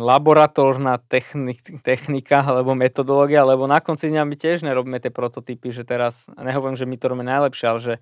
laboratórna 0.01 0.97
technik, 1.05 1.61
technika 1.85 2.41
alebo 2.41 2.73
metodológia, 2.73 3.45
lebo 3.45 3.69
na 3.69 3.85
konci 3.85 4.09
dňa 4.09 4.25
my 4.25 4.35
tiež 4.41 4.65
nerobíme 4.65 4.97
tie 4.97 5.13
prototypy, 5.13 5.77
že 5.77 5.85
teraz, 5.85 6.25
nehovorím, 6.41 6.81
že 6.81 6.89
my 6.89 6.97
to 6.97 7.05
robíme 7.13 7.29
najlepšie, 7.29 7.67
ale 7.69 7.81
že 7.85 7.95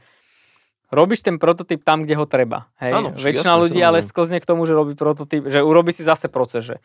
robíš 0.94 1.26
ten 1.26 1.42
prototyp 1.42 1.82
tam, 1.82 2.06
kde 2.06 2.14
ho 2.14 2.26
treba. 2.28 2.70
Hej? 2.78 2.92
Áno, 2.94 3.11
Väčšina 3.16 3.58
jasne, 3.58 3.62
ľudí 3.66 3.80
ale 3.82 3.99
sklzne 4.04 4.38
k 4.38 4.46
tomu, 4.46 4.62
že 4.68 4.78
robí 4.78 4.94
prototyp, 4.94 5.50
že 5.50 5.58
urobí 5.58 5.90
si 5.90 6.06
zase 6.06 6.30
proces, 6.30 6.62
že 6.62 6.76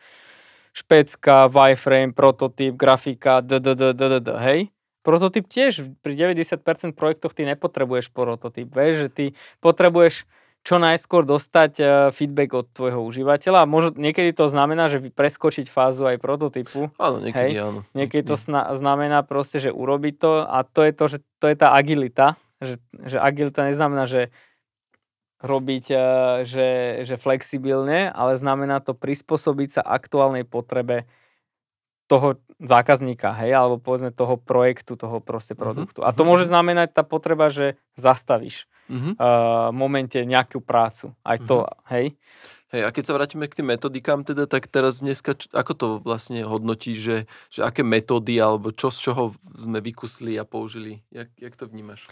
špecka, 0.74 1.46
wireframe, 1.46 2.10
prototyp, 2.10 2.74
grafika, 2.74 3.38
d, 3.38 3.62
d, 3.62 3.78
d, 3.78 3.94
d, 3.94 4.02
d, 4.02 4.14
d, 4.18 4.28
hej? 4.42 4.60
Prototyp 5.08 5.48
tiež 5.48 5.88
pri 6.04 6.12
90% 6.12 6.92
projektoch 6.92 7.32
ty 7.32 7.48
nepotrebuješ 7.48 8.12
prototyp. 8.12 8.68
Vieš, 8.68 8.94
že 9.00 9.08
ty 9.08 9.24
potrebuješ 9.64 10.28
čo 10.68 10.76
najskôr 10.76 11.24
dostať 11.24 11.72
uh, 11.80 11.88
feedback 12.12 12.52
od 12.52 12.68
tvojho 12.76 13.00
užívateľa. 13.00 13.64
Možno 13.64 13.96
niekedy 13.96 14.36
to 14.36 14.52
znamená, 14.52 14.92
že 14.92 15.00
preskočiť 15.00 15.72
fázu 15.72 16.04
aj 16.04 16.20
prototypu. 16.20 16.92
Áno, 17.00 17.24
niekedy 17.24 17.56
hej? 17.56 17.64
áno. 17.64 17.80
Niekedy 17.96 18.28
to 18.28 18.36
sna- 18.36 18.76
znamená 18.76 19.24
proste, 19.24 19.64
že 19.64 19.72
urobiť 19.72 20.14
to 20.20 20.44
a 20.44 20.68
to 20.68 20.84
je 20.84 20.92
to, 20.92 21.04
že 21.08 21.18
to 21.40 21.46
je 21.48 21.56
tá 21.56 21.72
agilita. 21.72 22.36
Že, 22.60 22.74
že 23.08 23.16
agilita 23.16 23.64
neznamená, 23.64 24.04
že 24.04 24.28
robiť 25.40 25.84
uh, 25.94 26.00
že, 26.44 27.00
že 27.08 27.16
flexibilne, 27.16 28.12
ale 28.12 28.36
znamená 28.36 28.84
to 28.84 28.92
prispôsobiť 28.92 29.80
sa 29.80 29.82
aktuálnej 29.86 30.44
potrebe 30.44 31.08
toho 32.08 32.40
zákazníka, 32.58 33.36
hej, 33.38 33.54
alebo 33.54 33.78
povedzme 33.78 34.10
toho 34.10 34.34
projektu, 34.40 34.98
toho 34.98 35.22
proste 35.22 35.54
mhm, 35.54 35.60
produktu. 35.60 35.98
Uh-huh. 36.02 36.10
A 36.10 36.16
to 36.16 36.26
mhm. 36.26 36.28
môže 36.34 36.44
znamenať 36.50 36.96
tá 36.96 37.06
potreba, 37.06 37.52
že 37.52 37.78
zastavíš 37.94 38.66
uh-huh. 38.90 39.14
uh, 39.14 39.68
momente 39.70 40.18
nejakú 40.18 40.58
prácu. 40.58 41.14
Aj 41.22 41.38
to, 41.38 41.68
uh-huh. 41.68 41.92
hej. 41.94 42.18
Hej, 42.68 42.84
a 42.84 42.92
keď 42.92 43.04
sa 43.08 43.16
vrátime 43.16 43.48
k 43.48 43.64
tým 43.64 43.72
metodikám, 43.72 44.28
teda, 44.28 44.44
tak 44.44 44.68
teraz 44.68 45.00
dneska, 45.00 45.32
ako 45.56 45.72
to 45.72 45.86
vlastne 46.04 46.44
hodnotí, 46.44 47.00
že, 47.00 47.24
že 47.48 47.64
aké 47.64 47.80
metódy, 47.80 48.36
alebo 48.36 48.76
čo 48.76 48.92
z 48.92 49.08
čoho 49.08 49.32
sme 49.56 49.80
vykusli 49.80 50.36
a 50.36 50.44
použili? 50.44 51.00
Jak, 51.08 51.32
jak 51.40 51.56
to 51.56 51.64
vnímaš? 51.64 52.04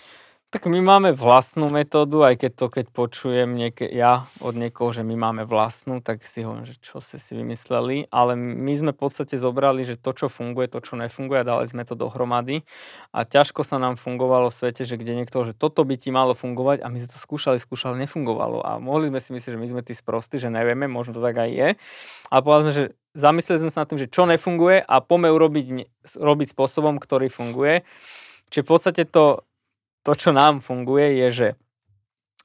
Tak 0.47 0.71
my 0.71 0.79
máme 0.79 1.11
vlastnú 1.11 1.67
metódu, 1.75 2.23
aj 2.23 2.38
keď 2.38 2.53
to, 2.55 2.67
keď 2.71 2.87
počujem 2.95 3.59
nieke, 3.59 3.83
ja 3.83 4.31
od 4.38 4.55
niekoho, 4.55 4.95
že 4.95 5.03
my 5.03 5.19
máme 5.19 5.43
vlastnú, 5.43 5.99
tak 5.99 6.23
si 6.23 6.47
hovorím, 6.47 6.62
že 6.62 6.79
čo 6.79 7.03
ste 7.03 7.19
si 7.19 7.35
vymysleli, 7.35 8.07
ale 8.15 8.38
my 8.38 8.73
sme 8.79 8.95
v 8.95 9.00
podstate 9.03 9.43
zobrali, 9.43 9.83
že 9.83 9.99
to, 9.99 10.15
čo 10.15 10.31
funguje, 10.31 10.71
to, 10.71 10.79
čo 10.79 10.95
nefunguje, 10.95 11.43
dali 11.43 11.67
sme 11.67 11.83
to 11.83 11.99
dohromady. 11.99 12.62
A 13.11 13.26
ťažko 13.26 13.67
sa 13.67 13.83
nám 13.83 13.99
fungovalo 13.99 14.47
v 14.47 14.55
svete, 14.55 14.87
že 14.87 14.95
kde 14.95 15.19
niekto, 15.19 15.43
že 15.43 15.50
toto 15.50 15.83
by 15.83 15.99
ti 15.99 16.15
malo 16.15 16.31
fungovať 16.31 16.87
a 16.87 16.95
my 16.95 17.03
sme 17.03 17.11
to 17.11 17.19
skúšali, 17.19 17.59
skúšali, 17.59 17.99
nefungovalo. 18.07 18.62
A 18.62 18.79
mohli 18.79 19.11
sme 19.11 19.19
si 19.19 19.35
myslieť, 19.35 19.59
že 19.59 19.61
my 19.61 19.67
sme 19.67 19.83
tí 19.83 19.99
sprostí, 19.99 20.38
že 20.38 20.47
nevieme, 20.47 20.87
možno 20.87 21.19
to 21.19 21.26
tak 21.26 21.43
aj 21.43 21.50
je, 21.50 21.69
ale 22.31 22.41
povedali 22.47 22.71
sme, 22.71 22.73
že 22.73 22.85
zamysleli 23.19 23.67
sme 23.67 23.71
sa 23.75 23.83
nad 23.83 23.91
tým, 23.91 23.99
že 23.99 24.07
čo 24.07 24.31
nefunguje 24.31 24.79
a 24.79 25.03
poďme 25.03 25.35
urobiť 25.35 25.67
robiť 26.23 26.49
spôsobom, 26.55 27.03
ktorý 27.03 27.26
funguje. 27.35 27.83
Čiže 28.55 28.62
v 28.62 28.71
podstate 28.71 29.03
to 29.11 29.43
to, 30.07 30.13
čo 30.15 30.31
nám 30.31 30.63
funguje, 30.63 31.19
je, 31.27 31.29
že 31.35 31.49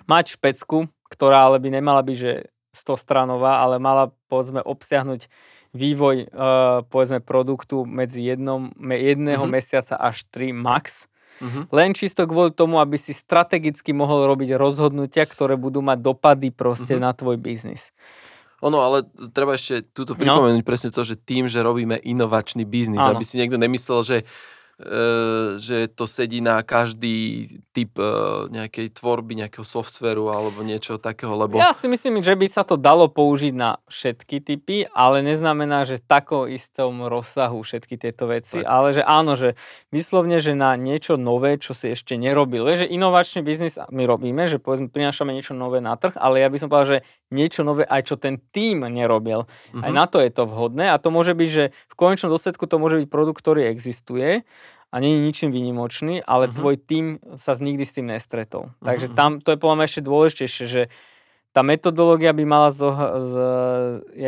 mať 0.10 0.34
špecku, 0.34 0.90
ktorá 1.14 1.46
ale 1.46 1.62
by 1.62 1.78
nemala 1.78 2.02
byť, 2.02 2.18
že 2.18 2.50
100 2.74 2.98
stranová, 2.98 3.62
ale 3.62 3.78
mala, 3.78 4.10
povedzme, 4.26 4.66
obsiahnuť 4.66 5.30
vývoj, 5.78 6.34
uh, 6.34 6.82
povedzme, 6.90 7.22
produktu 7.22 7.86
medzi 7.86 8.26
jednom, 8.26 8.74
jedného 8.82 9.46
mm-hmm. 9.46 9.62
mesiaca 9.62 9.96
až 10.02 10.26
3 10.34 10.58
max. 10.58 11.06
Mm-hmm. 11.38 11.64
Len 11.70 11.90
čisto 11.94 12.26
kvôli 12.26 12.50
tomu, 12.52 12.82
aby 12.82 12.98
si 12.98 13.14
strategicky 13.14 13.94
mohol 13.94 14.26
robiť 14.26 14.58
rozhodnutia, 14.58 15.30
ktoré 15.30 15.54
budú 15.54 15.86
mať 15.86 16.02
dopady 16.02 16.50
proste 16.50 16.98
mm-hmm. 16.98 17.06
na 17.06 17.12
tvoj 17.14 17.38
biznis. 17.38 17.94
Ono, 18.62 18.78
ale 18.78 19.10
treba 19.34 19.58
ešte 19.58 19.82
túto 19.90 20.14
no. 20.14 20.20
pripomenúť 20.22 20.62
no. 20.62 20.68
presne 20.68 20.90
to, 20.94 21.02
že 21.02 21.18
tým, 21.18 21.50
že 21.50 21.66
robíme 21.66 21.98
inovačný 21.98 22.62
biznis, 22.62 23.02
aby 23.02 23.26
si 23.26 23.42
niekto 23.42 23.58
nemyslel, 23.58 24.00
že 24.06 24.18
že 25.62 25.92
to 25.94 26.10
sedí 26.10 26.42
na 26.42 26.66
každý 26.66 27.48
typ 27.72 27.96
e, 28.02 28.50
nejakej 28.52 28.98
tvorby, 28.98 29.38
nejakého 29.38 29.64
softveru 29.64 30.28
alebo 30.34 30.66
niečo 30.66 30.98
takého, 30.98 31.38
lebo... 31.38 31.62
Ja 31.62 31.72
si 31.72 31.86
myslím, 31.88 32.20
že 32.26 32.34
by 32.34 32.48
sa 32.50 32.66
to 32.66 32.76
dalo 32.76 33.08
použiť 33.08 33.54
na 33.54 33.78
všetky 33.88 34.42
typy, 34.42 34.90
ale 34.92 35.22
neznamená, 35.22 35.86
že 35.86 36.02
v 36.02 36.06
takom 36.06 36.44
istom 36.50 37.06
rozsahu 37.08 37.62
všetky 37.64 37.96
tieto 37.96 38.28
veci, 38.28 38.60
tak. 38.64 38.68
ale 38.68 38.88
že 38.98 39.04
áno, 39.06 39.38
že 39.38 39.56
vyslovne, 39.94 40.42
že 40.44 40.58
na 40.58 40.74
niečo 40.76 41.16
nové, 41.16 41.62
čo 41.62 41.72
si 41.72 41.94
ešte 41.94 42.18
nerobil. 42.20 42.66
Že 42.66 42.90
inovačný 42.90 43.46
biznis 43.46 43.80
my 43.92 44.04
robíme, 44.04 44.50
že 44.50 44.58
povedzme 44.58 44.90
prinášame 44.90 45.32
niečo 45.32 45.56
nové 45.56 45.80
na 45.80 45.96
trh, 45.96 46.18
ale 46.18 46.42
ja 46.44 46.50
by 46.50 46.58
som 46.58 46.68
povedal, 46.68 47.00
že 47.00 47.04
niečo 47.32 47.64
nové 47.64 47.88
aj 47.88 48.12
čo 48.12 48.16
ten 48.20 48.42
tým 48.52 48.84
nerobil. 48.90 49.48
Uh-huh. 49.48 49.84
Aj 49.86 49.92
mhm. 49.92 49.98
na 49.98 50.06
to 50.10 50.20
je 50.20 50.32
to 50.34 50.44
vhodné 50.44 50.92
a 50.92 51.00
to 51.00 51.14
môže 51.14 51.32
byť, 51.32 51.50
že 51.50 51.64
v 51.72 51.96
konečnom 51.96 52.34
dôsledku 52.34 52.68
to 52.68 52.76
môže 52.82 53.00
byť 53.06 53.08
produkt, 53.08 53.40
ktorý 53.40 53.72
existuje 53.72 54.44
a 54.92 54.96
nie 55.00 55.16
je 55.16 55.24
ničím 55.24 55.50
výnimočný, 55.56 56.20
ale 56.28 56.52
uh-huh. 56.52 56.58
tvoj 56.60 56.76
tým 56.84 57.06
sa 57.40 57.56
nikdy 57.56 57.84
s 57.88 57.96
tým 57.96 58.12
nestretol. 58.12 58.76
Takže 58.84 59.08
uh-huh. 59.08 59.18
tam 59.18 59.32
to 59.40 59.56
je 59.56 59.62
podľa 59.62 59.76
mňa 59.80 59.86
ešte 59.88 60.02
dôležitejšie, 60.04 60.66
že 60.68 60.82
tá 61.52 61.62
metodológia 61.62 62.32
by 62.32 62.44
mala 62.44 62.70
zoh- 62.70 62.96
z, 62.96 63.34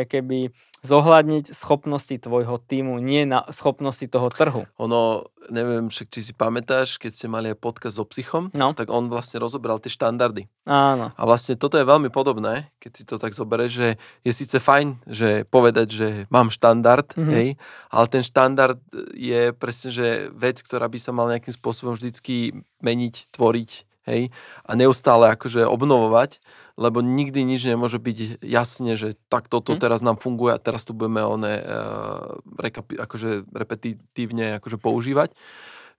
keby 0.04 0.52
zohľadniť 0.80 1.50
schopnosti 1.50 2.12
tvojho 2.14 2.60
týmu, 2.60 3.00
nie 3.00 3.24
na 3.24 3.48
schopnosti 3.48 4.04
toho 4.04 4.28
trhu. 4.28 4.68
Ono, 4.76 5.24
neviem, 5.48 5.88
však 5.88 6.06
či 6.08 6.20
si 6.20 6.32
pamätáš, 6.32 7.00
keď 7.00 7.10
ste 7.10 7.26
mali 7.26 7.48
aj 7.48 7.58
podcast 7.58 7.96
so 7.96 8.04
psychom, 8.04 8.52
No. 8.52 8.76
tak 8.76 8.88
on 8.88 9.08
vlastne 9.08 9.40
rozobral 9.40 9.80
tie 9.80 9.88
štandardy. 9.88 10.44
Áno. 10.64 11.08
A 11.10 11.22
vlastne 11.24 11.56
toto 11.56 11.80
je 11.80 11.84
veľmi 11.84 12.08
podobné, 12.08 12.68
keď 12.76 12.92
si 12.92 13.02
to 13.02 13.16
tak 13.16 13.32
zoberieš, 13.32 13.72
že 13.72 13.88
je 14.20 14.32
síce 14.34 14.56
fajn, 14.56 15.08
že 15.08 15.28
povedať, 15.46 15.88
že 15.88 16.08
mám 16.28 16.52
štandard, 16.52 17.08
Mhm. 17.16 17.32
hej, 17.32 17.48
ale 17.88 18.06
ten 18.06 18.20
štandard 18.20 18.76
je 19.12 19.52
presne, 19.52 19.88
že 19.88 20.06
vec, 20.30 20.60
ktorá 20.60 20.84
by 20.84 20.98
sa 21.00 21.10
mal 21.10 21.32
nejakým 21.32 21.52
spôsobom 21.54 21.96
vždycky 21.96 22.52
meniť, 22.80 23.32
tvoriť, 23.32 23.70
hej, 24.04 24.32
a 24.64 24.72
neustále 24.76 25.32
akože 25.32 25.64
obnovovať, 25.68 26.38
lebo 26.76 27.00
nikdy 27.00 27.44
nič 27.44 27.64
nemôže 27.64 27.98
byť 27.98 28.44
jasne, 28.44 28.96
že 28.96 29.16
tak 29.28 29.48
toto 29.48 29.74
Mhm. 29.74 29.80
teraz 29.80 30.00
nám 30.00 30.16
funguje 30.20 30.54
a 30.54 30.62
teraz 30.62 30.84
tu 30.84 30.92
budeme 30.92 31.24
one, 31.24 31.52
uh, 31.60 32.38
rekapi- 32.58 32.98
akože 32.98 33.48
repetitívne 33.52 34.56
akože 34.60 34.76
používať 34.78 35.32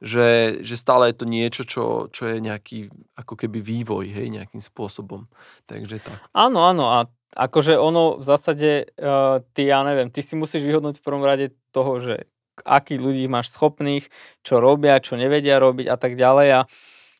že, 0.03 0.59
že 0.59 0.75
stále 0.75 1.07
je 1.07 1.23
to 1.23 1.25
niečo, 1.25 1.63
čo, 1.63 2.11
čo 2.11 2.27
je 2.27 2.43
nejaký 2.43 2.91
ako 3.15 3.39
keby 3.39 3.63
vývoj, 3.63 4.11
hej, 4.11 4.27
nejakým 4.27 4.59
spôsobom. 4.59 5.31
Takže 5.71 6.03
tak. 6.03 6.19
Áno, 6.35 6.67
áno. 6.67 6.91
A 6.91 7.07
akože 7.31 7.79
ono 7.79 8.19
v 8.19 8.23
zásade, 8.27 8.91
uh, 8.99 9.39
ty, 9.55 9.71
ja 9.71 9.87
neviem, 9.87 10.11
ty 10.11 10.19
si 10.19 10.35
musíš 10.35 10.67
vyhodnúť 10.67 10.99
v 10.99 11.05
prvom 11.05 11.23
rade 11.23 11.55
toho, 11.71 12.03
že 12.03 12.27
akých 12.67 12.99
ľudí 12.99 13.23
máš 13.31 13.55
schopných, 13.55 14.11
čo 14.43 14.59
robia, 14.59 14.99
čo 14.99 15.15
nevedia 15.15 15.63
robiť 15.63 15.87
a 15.87 15.95
tak 15.95 16.19
ďalej. 16.19 16.47
A 16.51 16.59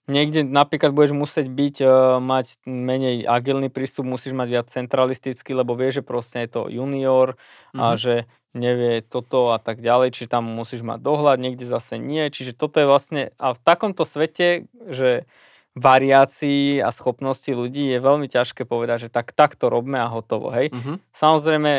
niekde 0.08 0.44
napríklad 0.44 0.94
budeš 0.94 1.14
musieť 1.14 1.48
byť, 1.50 1.76
uh, 1.82 1.90
mať 2.20 2.62
menej 2.66 3.26
agilný 3.26 3.70
prístup, 3.70 4.06
musíš 4.06 4.34
mať 4.34 4.48
viac 4.50 4.68
centralistický, 4.70 5.54
lebo 5.54 5.74
vieš, 5.74 6.02
že 6.02 6.08
proste 6.08 6.38
je 6.46 6.50
to 6.50 6.62
junior 6.70 7.36
a 7.74 7.94
Mhm. 7.94 7.98
že 7.98 8.14
nevie 8.56 9.04
toto 9.04 9.52
a 9.52 9.60
tak 9.60 9.84
ďalej, 9.84 10.16
či 10.16 10.32
tam 10.32 10.48
musíš 10.48 10.80
mať 10.82 11.04
dohľad, 11.04 11.44
niekde 11.44 11.68
zase 11.68 12.00
nie. 12.00 12.32
Čiže 12.32 12.56
toto 12.56 12.80
je 12.80 12.88
vlastne, 12.88 13.36
a 13.36 13.52
v 13.52 13.60
takomto 13.60 14.08
svete, 14.08 14.64
že 14.88 15.28
variácií 15.76 16.80
a 16.80 16.88
schopností 16.90 17.52
ľudí 17.52 17.92
je 17.92 18.00
veľmi 18.00 18.32
ťažké 18.32 18.64
povedať, 18.64 19.08
že 19.08 19.10
tak, 19.12 19.36
tak 19.36 19.60
to 19.60 19.68
robme 19.68 20.00
a 20.00 20.08
hotovo, 20.08 20.50
hej. 20.56 20.72
Mhm. 20.72 21.04
Samozrejme, 21.12 21.74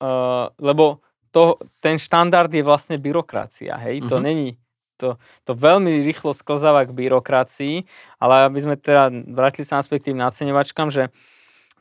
uh, 0.00 0.46
lebo 0.62 1.02
to, 1.34 1.58
ten 1.82 1.98
štandard 1.98 2.48
je 2.54 2.62
vlastne 2.62 2.96
byrokracia, 2.96 3.76
hej, 3.82 4.06
to 4.06 4.16
Mhm. 4.16 4.22
není, 4.22 4.48
to, 4.96 5.08
to 5.44 5.52
veľmi 5.52 6.02
rýchlo 6.02 6.32
sklzáva 6.32 6.88
k 6.88 6.96
byrokracii, 6.96 7.84
ale 8.18 8.48
aby 8.48 8.58
sme 8.60 8.74
teda 8.80 9.12
vrátili 9.12 9.64
sa 9.68 9.78
naspäť 9.78 9.98
k 10.00 10.06
tým 10.12 10.18
naceňovačkám, 10.18 10.88
že 10.88 11.12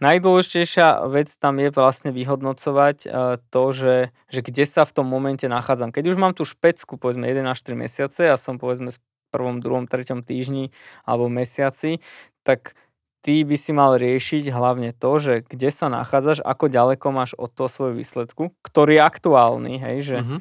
najdôležitejšia 0.04 1.08
vec 1.08 1.32
tam 1.40 1.56
je 1.64 1.70
vlastne 1.72 2.12
vyhodnocovať 2.12 2.98
uh, 3.08 3.40
to, 3.48 3.64
že, 3.72 3.96
že 4.28 4.40
kde 4.44 4.66
sa 4.68 4.84
v 4.84 4.92
tom 4.92 5.08
momente 5.08 5.48
nachádzam. 5.48 5.96
Keď 5.96 6.04
už 6.12 6.18
mám 6.20 6.36
tú 6.36 6.44
špecku, 6.44 7.00
povedzme 7.00 7.28
1 7.28 7.40
až 7.48 7.60
3 7.64 7.80
mesiace 7.80 8.28
a 8.28 8.36
som 8.36 8.60
povedzme 8.60 8.92
v 8.92 9.00
prvom, 9.32 9.60
druhom, 9.60 9.88
treťom 9.88 10.24
týždni 10.24 10.72
alebo 11.04 11.32
mesiaci, 11.32 12.00
tak 12.44 12.76
ty 13.20 13.42
by 13.42 13.58
si 13.58 13.72
mal 13.74 13.98
riešiť 13.98 14.54
hlavne 14.54 14.94
to, 14.94 15.12
že 15.18 15.34
kde 15.50 15.74
sa 15.74 15.90
nachádzaš, 15.90 16.46
ako 16.46 16.70
ďaleko 16.70 17.08
máš 17.10 17.32
od 17.36 17.50
toho 17.52 17.68
svojho 17.68 17.96
výsledku, 17.98 18.54
ktorý 18.62 19.00
je 19.00 19.04
aktuálny, 19.04 19.74
hej, 19.82 19.98
že 20.04 20.18
Mhm. 20.22 20.38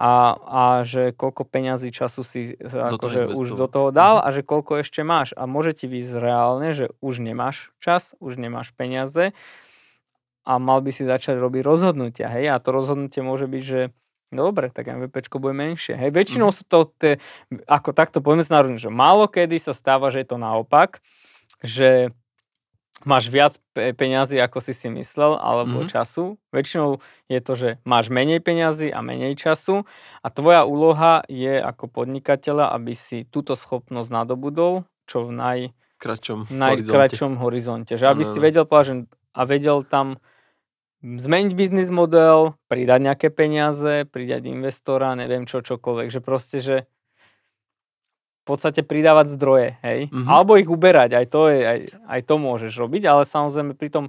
A, 0.00 0.32
a 0.40 0.62
že 0.80 1.12
koľko 1.12 1.44
peňazí 1.44 1.92
času 1.92 2.24
si 2.24 2.56
toho 2.56 2.96
akože 2.96 3.36
už 3.36 3.52
do 3.52 3.68
toho 3.68 3.92
dal 3.92 4.16
a 4.24 4.32
že 4.32 4.40
koľko 4.40 4.80
ešte 4.80 5.04
máš. 5.04 5.36
A 5.36 5.44
môže 5.44 5.76
ti 5.76 5.84
výsť 5.84 6.16
reálne, 6.16 6.72
že 6.72 6.88
už 7.04 7.20
nemáš 7.20 7.68
čas, 7.84 8.16
už 8.16 8.40
nemáš 8.40 8.72
peniaze 8.72 9.36
a 10.48 10.56
mal 10.56 10.80
by 10.80 10.88
si 10.88 11.04
začať 11.04 11.36
robiť 11.36 11.60
rozhodnutia. 11.60 12.32
Hej? 12.32 12.48
A 12.48 12.56
to 12.64 12.72
rozhodnutie 12.72 13.20
môže 13.20 13.44
byť, 13.44 13.62
že 13.62 13.92
no 14.32 14.48
dobre, 14.48 14.72
tak 14.72 14.88
MVPčko 14.88 15.36
bude 15.36 15.52
menšie. 15.52 16.00
Hej? 16.00 16.16
Väčšinou 16.16 16.48
sú 16.48 16.64
to, 16.64 16.88
tie, 16.96 17.20
ako 17.68 17.92
takto 17.92 18.24
poďme 18.24 18.48
sa 18.48 18.64
že 18.64 18.88
málo 18.88 19.28
kedy 19.28 19.60
sa 19.60 19.76
stáva, 19.76 20.08
že 20.08 20.24
je 20.24 20.28
to 20.32 20.40
naopak, 20.40 21.04
že 21.60 22.16
máš 23.04 23.32
viac 23.32 23.56
pe- 23.72 23.92
peňazí, 23.92 24.36
ako 24.36 24.60
si 24.60 24.76
si 24.76 24.88
myslel, 24.88 25.36
alebo 25.36 25.84
Mhm. 25.84 25.88
času. 25.88 26.36
Väčšinou 26.52 27.00
je 27.28 27.40
to, 27.40 27.52
že 27.56 27.68
máš 27.84 28.12
menej 28.12 28.40
peňazí 28.40 28.92
a 28.92 29.00
menej 29.00 29.36
času 29.36 29.88
a 30.20 30.26
tvoja 30.28 30.68
úloha 30.68 31.24
je 31.26 31.56
ako 31.56 31.88
podnikateľa, 31.88 32.72
aby 32.76 32.92
si 32.92 33.24
túto 33.24 33.56
schopnosť 33.56 34.10
nadobudol, 34.12 34.84
čo 35.08 35.24
v 35.24 35.32
naj, 35.32 35.60
Kračom 36.00 36.48
najkračšom 36.48 37.36
horizonte. 37.36 38.00
Že 38.00 38.06
aby 38.08 38.22
Áno, 38.24 38.30
si 38.32 38.38
áno. 38.40 38.44
vedel 38.48 38.64
povedať, 38.64 39.04
a 39.36 39.40
vedel 39.44 39.84
tam 39.84 40.16
zmeniť 41.00 41.52
biznis 41.56 41.88
model, 41.88 42.56
pridať 42.68 43.00
nejaké 43.00 43.28
peniaze, 43.32 44.04
pridať 44.04 44.44
investora, 44.48 45.16
neviem 45.16 45.48
čo, 45.48 45.64
čokoľvek. 45.64 46.08
Že 46.12 46.20
proste, 46.20 46.58
že 46.60 46.76
podstate 48.50 48.82
pridávať 48.82 49.38
zdroje, 49.38 49.78
hej? 49.80 50.10
Mhm. 50.10 50.26
Alebo 50.26 50.58
ich 50.58 50.66
uberať, 50.66 51.14
aj 51.14 51.26
to, 51.30 51.46
je, 51.46 51.58
aj, 51.62 51.78
aj 52.06 52.20
to 52.26 52.34
môžeš 52.36 52.72
robiť, 52.74 53.02
ale 53.06 53.22
samozrejme 53.22 53.72
pri 53.74 53.88
tom 53.88 54.06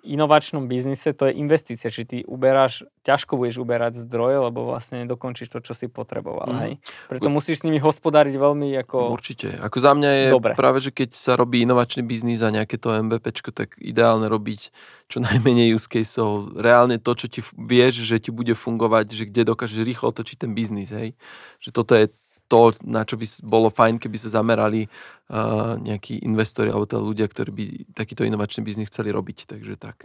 inovačnom 0.00 0.64
biznise 0.64 1.12
to 1.12 1.28
je 1.28 1.36
investícia, 1.36 1.92
či 1.92 2.08
ty 2.08 2.16
uberáš, 2.24 2.88
ťažko 3.04 3.36
budeš 3.36 3.60
uberať 3.60 4.00
zdroje, 4.00 4.40
lebo 4.40 4.64
vlastne 4.64 5.04
nedokončíš 5.04 5.52
to, 5.52 5.60
čo 5.60 5.76
si 5.76 5.92
potreboval, 5.92 6.48
Mhm. 6.48 6.60
hej? 6.64 6.72
Preto 7.08 7.28
musíš 7.28 7.60
s 7.60 7.64
nimi 7.68 7.76
hospodáriť 7.76 8.32
veľmi 8.32 8.72
ako... 8.80 9.12
Určite. 9.12 9.60
Ako 9.60 9.76
za 9.84 9.92
mňa 9.92 10.10
je 10.10 10.26
Dobre. 10.32 10.52
práve, 10.56 10.80
že 10.80 10.88
keď 10.88 11.12
sa 11.12 11.36
robí 11.36 11.60
inovačný 11.68 12.00
biznis 12.00 12.40
a 12.40 12.48
nejaké 12.48 12.80
to 12.80 12.96
MVPčko, 12.96 13.52
tak 13.52 13.76
ideálne 13.76 14.24
robiť 14.24 14.72
čo 15.12 15.20
najmenej 15.20 15.76
use 15.76 15.84
caseov. 15.84 16.56
Reálne 16.56 16.96
to, 16.96 17.12
čo 17.12 17.28
ti 17.28 17.44
vieš, 17.52 18.08
že 18.08 18.16
ti 18.16 18.32
bude 18.32 18.56
fungovať, 18.56 19.12
že 19.12 19.28
kde 19.28 19.52
dokážeš 19.52 19.84
rýchlo 19.84 20.16
otočiť 20.16 20.48
ten 20.48 20.56
biznis, 20.56 20.96
hej. 20.96 21.12
Že 21.60 21.70
toto 21.76 21.92
je 21.92 22.08
to, 22.48 22.76
na 22.84 23.02
čo 23.08 23.16
by 23.16 23.26
bolo 23.44 23.68
fajn, 23.72 23.96
keby 23.98 24.16
sa 24.20 24.40
zamerali 24.40 24.86
uh, 24.86 25.76
nejakí 25.80 26.24
investori 26.24 26.68
alebo 26.68 26.88
teda 26.88 27.02
ľudia, 27.02 27.26
ktorí 27.28 27.50
by 27.50 27.64
takýto 27.96 28.22
inovačný 28.24 28.64
biznis 28.64 28.92
chceli 28.92 29.10
robiť. 29.10 29.48
Takže 29.48 29.74
tak. 29.80 30.04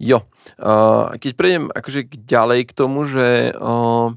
Jo. 0.00 0.24
Uh, 0.56 1.12
keď 1.20 1.32
prejdem 1.36 1.64
akože 1.68 2.08
ďalej 2.24 2.60
k 2.70 2.72
tomu, 2.72 3.04
že 3.04 3.52
uh, 3.52 4.14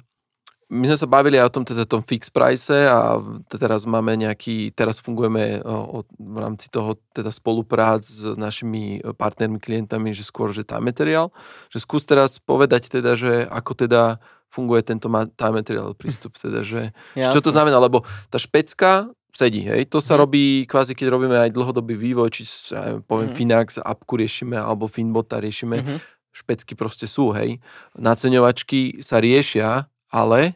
my 0.74 0.86
sme 0.90 0.98
sa 0.98 1.06
bavili 1.06 1.38
aj 1.38 1.54
o 1.54 1.54
tom, 1.54 1.64
teda 1.70 1.86
tom 1.86 2.02
fix 2.02 2.34
price 2.34 2.74
a 2.74 3.22
teraz 3.46 3.86
máme 3.86 4.18
nejaký, 4.18 4.74
teraz 4.74 4.98
fungujeme 4.98 5.62
o, 5.62 6.02
o, 6.02 6.08
v 6.18 6.38
rámci 6.42 6.66
toho 6.74 6.98
teda 7.14 7.30
spoluprác 7.30 8.02
s 8.02 8.26
našimi 8.34 8.98
e, 8.98 9.14
partnermi, 9.14 9.62
klientami, 9.62 10.18
že 10.18 10.26
skôr, 10.26 10.50
že 10.50 10.66
time 10.66 10.90
materiál. 10.90 11.30
Že 11.70 11.80
skús 11.86 12.04
teraz 12.10 12.42
povedať 12.42 12.90
teda, 12.90 13.14
že 13.14 13.46
ako 13.46 13.86
teda 13.86 14.18
funguje 14.54 14.86
tento 14.86 15.10
time 15.34 15.56
material 15.58 15.98
prístup, 15.98 16.38
teda, 16.38 16.62
že 16.62 16.94
čo 17.18 17.42
to 17.42 17.50
znamená, 17.50 17.82
lebo 17.82 18.06
tá 18.30 18.38
špecka 18.38 19.10
sedí, 19.34 19.66
hej, 19.66 19.90
to 19.90 19.98
sa 19.98 20.14
Mhm. 20.14 20.20
robí 20.22 20.46
kvázi, 20.70 20.94
keď 20.94 21.08
robíme 21.10 21.34
aj 21.42 21.50
dlhodobý 21.50 21.98
vývoj, 21.98 22.30
či 22.30 22.46
ja 22.70 23.02
poviem 23.02 23.34
Mhm. 23.34 23.38
Finax, 23.38 23.82
appku 23.82 24.14
riešime, 24.22 24.54
alebo 24.62 24.86
Finbota 24.86 25.42
riešime, 25.42 25.82
Mhm. 25.82 25.98
špecky 26.30 26.78
proste 26.78 27.10
sú, 27.10 27.34
hej. 27.34 27.58
Naceňovačky 27.98 29.02
sa 29.02 29.18
riešia, 29.18 29.90
ale 30.14 30.54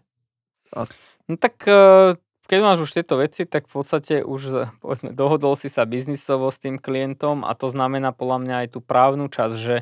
No 1.28 1.36
tak 1.36 1.58
eh, 1.66 2.16
keď 2.48 2.60
máš 2.64 2.88
už 2.88 2.92
tieto 3.02 3.20
veci, 3.20 3.44
tak 3.44 3.68
v 3.68 3.74
podstate 3.82 4.22
už 4.24 4.42
eh, 4.54 4.70
povedzme, 4.80 5.12
dohodol 5.12 5.58
si 5.58 5.68
sa 5.68 5.84
biznisovo 5.90 6.48
s 6.54 6.62
tým 6.62 6.78
klientom 6.78 7.44
a 7.44 7.52
to 7.58 7.68
znamená 7.74 8.14
podľa 8.14 8.38
mňa 8.46 8.56
aj 8.62 8.68
tú 8.78 8.80
právnu 8.80 9.28
časť, 9.28 9.56
že, 9.58 9.78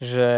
že 0.00 0.30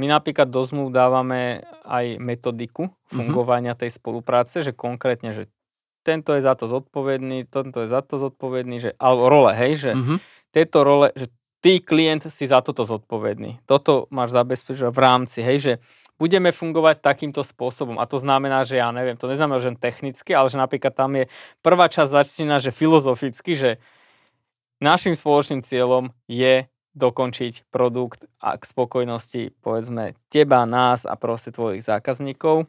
my 0.00 0.06
napríklad 0.08 0.48
do 0.48 0.64
zmluv 0.64 0.88
dávame 0.88 1.60
aj 1.84 2.16
metodiku 2.16 2.88
fungovania 3.12 3.76
tej 3.76 3.92
spolupráce, 3.92 4.64
že 4.64 4.72
konkrétne, 4.72 5.36
že 5.36 5.52
tento 6.00 6.32
je 6.32 6.40
za 6.40 6.56
to 6.56 6.64
zodpovedný, 6.64 7.44
tento 7.52 7.84
je 7.84 7.88
za 7.92 8.00
to 8.00 8.16
zodpovedný, 8.16 8.80
že, 8.80 8.90
alebo 8.96 9.28
role, 9.28 9.52
hej, 9.52 9.72
že 9.76 9.90
mhm, 9.92 10.16
tieto 10.48 10.80
role, 10.80 11.12
že 11.12 11.28
ty 11.60 11.84
klient 11.84 12.24
si 12.32 12.48
za 12.48 12.64
toto 12.64 12.88
zodpovedný. 12.88 13.60
Toto 13.68 14.08
máš 14.08 14.32
zabezpečovať 14.32 14.92
v 14.96 15.00
rámci, 15.04 15.38
hej, 15.44 15.58
že 15.60 15.72
budeme 16.16 16.52
fungovať 16.52 17.04
takýmto 17.04 17.44
spôsobom. 17.44 18.00
A 18.00 18.08
to 18.08 18.16
znamená, 18.16 18.64
že 18.64 18.80
ja 18.80 18.88
neviem, 18.92 19.16
to 19.16 19.28
neznamená, 19.28 19.60
že 19.60 19.76
technicky, 19.76 20.32
ale 20.32 20.48
že 20.48 20.56
napríklad 20.56 20.92
tam 20.96 21.20
je 21.20 21.28
prvá 21.60 21.88
časť 21.88 22.10
začína, 22.12 22.60
že 22.60 22.72
filozoficky, 22.72 23.52
že 23.56 23.70
našim 24.80 25.12
spoločným 25.12 25.60
cieľom 25.60 26.12
je 26.24 26.64
dokončiť 26.94 27.70
produkt 27.70 28.26
a 28.42 28.58
k 28.58 28.62
spokojnosti, 28.66 29.54
povedzme, 29.62 30.18
teba, 30.26 30.66
nás 30.66 31.06
a 31.06 31.14
proste 31.14 31.54
tvojich 31.54 31.86
zákazníkov. 31.86 32.66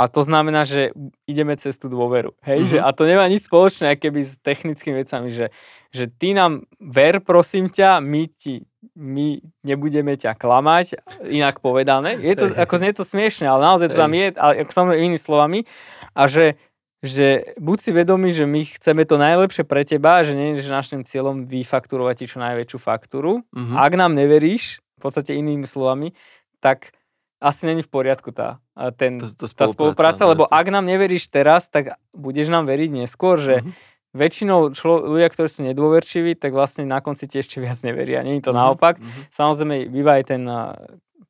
A 0.00 0.08
to 0.08 0.24
znamená, 0.24 0.64
že 0.64 0.96
ideme 1.28 1.52
cez 1.60 1.76
tú 1.76 1.92
dôveru. 1.92 2.32
Hej? 2.40 2.64
Mhm. 2.64 2.68
Že, 2.72 2.78
a 2.80 2.88
to 2.96 3.02
nemá 3.04 3.28
nič 3.28 3.44
spoločné 3.44 4.00
keby 4.00 4.24
s 4.24 4.40
technickými 4.40 5.04
vecami, 5.04 5.28
že, 5.28 5.52
že 5.92 6.08
ty 6.08 6.32
nám 6.32 6.64
ver, 6.80 7.20
prosím 7.20 7.68
ťa, 7.68 8.00
my, 8.00 8.24
ti, 8.32 8.64
my 8.96 9.44
nebudeme 9.60 10.16
ťa 10.16 10.40
klamať, 10.40 10.96
inak 11.28 11.60
povedané. 11.60 12.16
Je 12.16 12.32
to, 12.32 12.48
ako 12.48 12.74
znie 12.80 12.96
to 12.96 13.04
smiešne, 13.04 13.44
ale 13.44 13.60
naozaj 13.60 13.92
to 13.92 14.00
tam 14.00 14.16
je, 14.16 14.32
ale 14.40 14.64
ako 14.64 14.72
samozrejme 14.72 15.00
inými 15.04 15.20
slovami. 15.20 15.68
A 16.16 16.24
že 16.32 16.56
že 17.00 17.56
buď 17.56 17.76
si 17.80 17.90
vedomý, 17.90 18.30
že 18.36 18.44
my 18.44 18.60
chceme 18.64 19.08
to 19.08 19.16
najlepšie 19.16 19.64
pre 19.64 19.88
teba, 19.88 20.20
že 20.20 20.36
nie 20.36 20.52
je 20.56 20.68
že 20.68 20.70
našim 20.70 21.00
cieľom 21.00 21.48
vyfakturovať 21.48 22.14
ti 22.20 22.26
čo 22.28 22.38
najväčšiu 22.38 22.78
faktúru. 22.78 23.40
Mhm. 23.56 23.74
Ak 23.76 23.92
nám 23.96 24.12
neveríš, 24.12 24.84
v 24.96 25.00
podstate 25.00 25.32
inými 25.32 25.64
slovami, 25.64 26.12
tak 26.60 26.92
asi 27.40 27.64
není 27.64 27.80
v 27.80 27.88
poriadku 27.88 28.36
tá, 28.36 28.60
ten, 29.00 29.16
Tá- 29.16 29.32
tá 29.32 29.48
tá 29.48 29.64
spolupráca, 29.64 30.28
no, 30.28 30.36
lebo 30.36 30.44
ak 30.44 30.66
nám 30.68 30.84
neveríš 30.84 31.32
teraz, 31.32 31.72
tak 31.72 31.96
budeš 32.12 32.52
nám 32.52 32.68
veriť 32.68 32.92
neskôr, 32.92 33.40
že 33.40 33.64
Mhm. 33.64 33.72
väčšinou 34.12 34.60
člo, 34.76 35.00
ľudia, 35.16 35.32
ktorí 35.32 35.48
sú 35.48 35.64
nedôverčiví, 35.64 36.36
tak 36.36 36.52
vlastne 36.52 36.84
na 36.84 37.00
konci 37.00 37.24
ti 37.24 37.40
ešte 37.40 37.56
viac 37.64 37.80
neveria. 37.80 38.20
Není 38.20 38.44
to 38.44 38.52
Mhm, 38.52 38.58
naopak. 38.60 39.00
mhm. 39.00 39.32
Samozrejme, 39.32 39.88
býva 39.88 40.20
aj 40.20 40.24
ten 40.36 40.42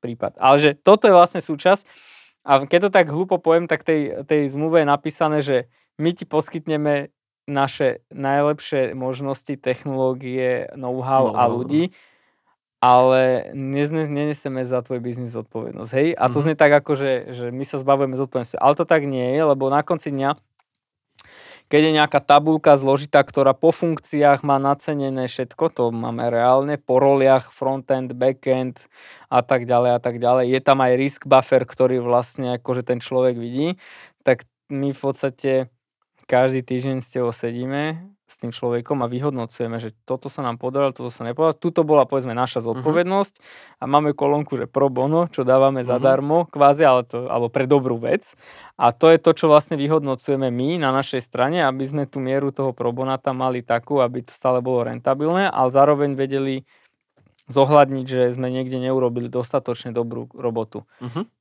prípad. 0.01 0.35
Ale 0.41 0.57
že 0.59 0.71
toto 0.75 1.07
je 1.07 1.15
vlastne 1.15 1.39
súčasť 1.39 1.87
a 2.41 2.65
keď 2.65 2.89
to 2.89 2.91
tak 2.91 3.07
hlúpo 3.09 3.37
poviem, 3.37 3.69
tak 3.69 3.85
tej, 3.85 4.25
tej 4.25 4.49
zmluve 4.49 4.81
je 4.81 4.89
napísané, 4.89 5.39
že 5.41 5.57
my 6.01 6.17
ti 6.17 6.25
poskytneme 6.25 7.13
naše 7.45 8.01
najlepšie 8.09 8.95
možnosti, 8.95 9.53
technológie, 9.59 10.71
know-how 10.73 11.35
a 11.35 11.51
no. 11.51 11.61
ľudí, 11.61 11.91
ale 12.81 13.53
neneseme 13.53 14.65
za 14.65 14.81
tvoj 14.81 15.05
biznis 15.05 15.37
zodpovednosť. 15.37 15.93
Hej? 15.93 16.09
A 16.17 16.25
to 16.33 16.41
Mhm. 16.41 16.45
znie 16.49 16.57
tak 16.57 16.73
ako, 16.81 16.97
že, 16.97 17.13
že 17.37 17.45
my 17.53 17.65
sa 17.69 17.77
zbavujeme 17.77 18.17
zodpovednosti. 18.17 18.57
Ale 18.57 18.73
to 18.73 18.89
tak 18.89 19.05
nie 19.05 19.37
je, 19.37 19.41
lebo 19.45 19.69
na 19.69 19.85
konci 19.85 20.09
dňa 20.09 20.33
keď 21.71 21.81
je 21.87 21.97
nejaká 22.03 22.19
tabulka 22.19 22.75
zložitá, 22.75 23.23
ktorá 23.23 23.55
po 23.55 23.71
funkciách 23.71 24.43
má 24.43 24.59
nacenené 24.59 25.31
všetko, 25.31 25.65
to 25.71 25.83
máme 25.95 26.27
reálne, 26.27 26.75
po 26.83 26.99
roliach, 26.99 27.55
frontend, 27.55 28.11
backend 28.19 28.91
a 29.31 29.47
tak 29.47 29.71
ďalej 29.71 29.91
a 29.95 30.01
tak 30.03 30.19
ďalej. 30.19 30.51
Je 30.51 30.61
tam 30.61 30.83
aj 30.83 30.93
risk 30.99 31.31
buffer, 31.31 31.63
ktorý 31.63 32.03
vlastne 32.03 32.59
akože 32.59 32.83
ten 32.83 32.99
človek 32.99 33.39
vidí, 33.39 33.79
tak 34.27 34.51
my 34.67 34.91
v 34.91 34.99
podstate 34.99 35.53
každý 36.27 36.67
týždeň 36.67 36.99
s 36.99 37.11
tebou 37.15 37.31
sedíme 37.31 38.03
s 38.31 38.39
tým 38.39 38.55
človekom 38.55 39.03
a 39.03 39.11
vyhodnocujeme, 39.11 39.83
že 39.83 39.91
toto 40.07 40.31
sa 40.31 40.47
nám 40.47 40.63
podarilo, 40.63 40.95
toto 40.95 41.11
sa 41.11 41.27
nepodarilo. 41.27 41.59
Tuto 41.59 41.83
bola 41.83 42.07
povedzme 42.07 42.31
naša 42.31 42.63
zodpovednosť 42.63 43.35
a 43.83 43.91
máme 43.91 44.15
kolónku, 44.15 44.55
že 44.55 44.71
pro 44.71 44.87
bono, 44.87 45.27
čo 45.27 45.43
dávame 45.43 45.83
Mhm. 45.83 45.89
zadarmo, 45.91 46.47
kvázi, 46.47 46.87
ale 46.87 47.03
to, 47.03 47.27
alebo 47.27 47.51
pre 47.51 47.67
dobrú 47.67 47.99
vec. 47.99 48.39
A 48.79 48.95
to 48.95 49.11
je 49.11 49.19
to, 49.19 49.35
čo 49.35 49.51
vlastne 49.51 49.75
vyhodnocujeme 49.75 50.47
my 50.49 50.79
na 50.79 50.95
našej 50.95 51.27
strane, 51.27 51.59
aby 51.67 51.83
sme 51.83 52.07
tú 52.07 52.23
mieru 52.23 52.55
toho 52.55 52.71
probonata 52.71 53.35
mali 53.35 53.67
takú, 53.67 53.99
aby 53.99 54.23
to 54.23 54.31
stále 54.31 54.63
bolo 54.63 54.87
rentabilné, 54.87 55.51
ale 55.51 55.75
zároveň 55.75 56.15
vedeli 56.15 56.63
zohľadniť, 57.51 58.07
že 58.07 58.23
sme 58.31 58.47
niekde 58.47 58.79
neurobili 58.79 59.27
dostatočne 59.27 59.91
dobrú 59.91 60.31
robotu. 60.39 60.87
Mhm. 61.03 61.40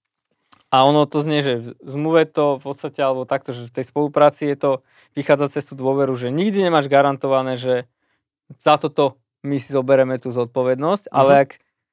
A 0.70 0.86
ono 0.86 1.10
to 1.10 1.26
znie, 1.26 1.42
že 1.42 1.54
v 1.60 1.90
zmluve 1.90 2.30
to 2.30 2.62
v 2.62 2.64
podstate, 2.64 3.02
alebo 3.02 3.26
takto, 3.26 3.58
že 3.58 3.66
v 3.66 3.76
tej 3.82 3.86
spolupráci 3.90 4.46
je 4.46 4.58
to 4.58 4.72
vychádza 5.18 5.58
cez 5.58 5.66
tú 5.66 5.74
dôveru, 5.74 6.14
že 6.14 6.30
nikdy 6.30 6.62
nemáš 6.62 6.86
garantované, 6.86 7.58
že 7.58 7.90
za 8.62 8.78
toto 8.78 9.18
my 9.42 9.58
si 9.58 9.74
zoberieme 9.74 10.22
tú 10.22 10.30
zodpovednosť, 10.30 11.10
ale 11.10 11.32
Mhm. 11.34 11.42
ak 11.42 11.50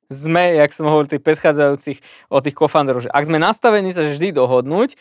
sme, 0.07 0.43
jak 0.55 0.71
som 0.71 0.87
hovoril 0.87 1.11
tých 1.11 1.25
predchádzajúcich 1.25 1.99
o 2.31 2.39
tých 2.39 2.55
kofanderov, 2.55 3.03
že 3.03 3.11
ak 3.11 3.27
sme 3.27 3.41
nastavení 3.41 3.91
sa 3.91 4.07
vždy 4.07 4.31
dohodnúť, 4.31 4.95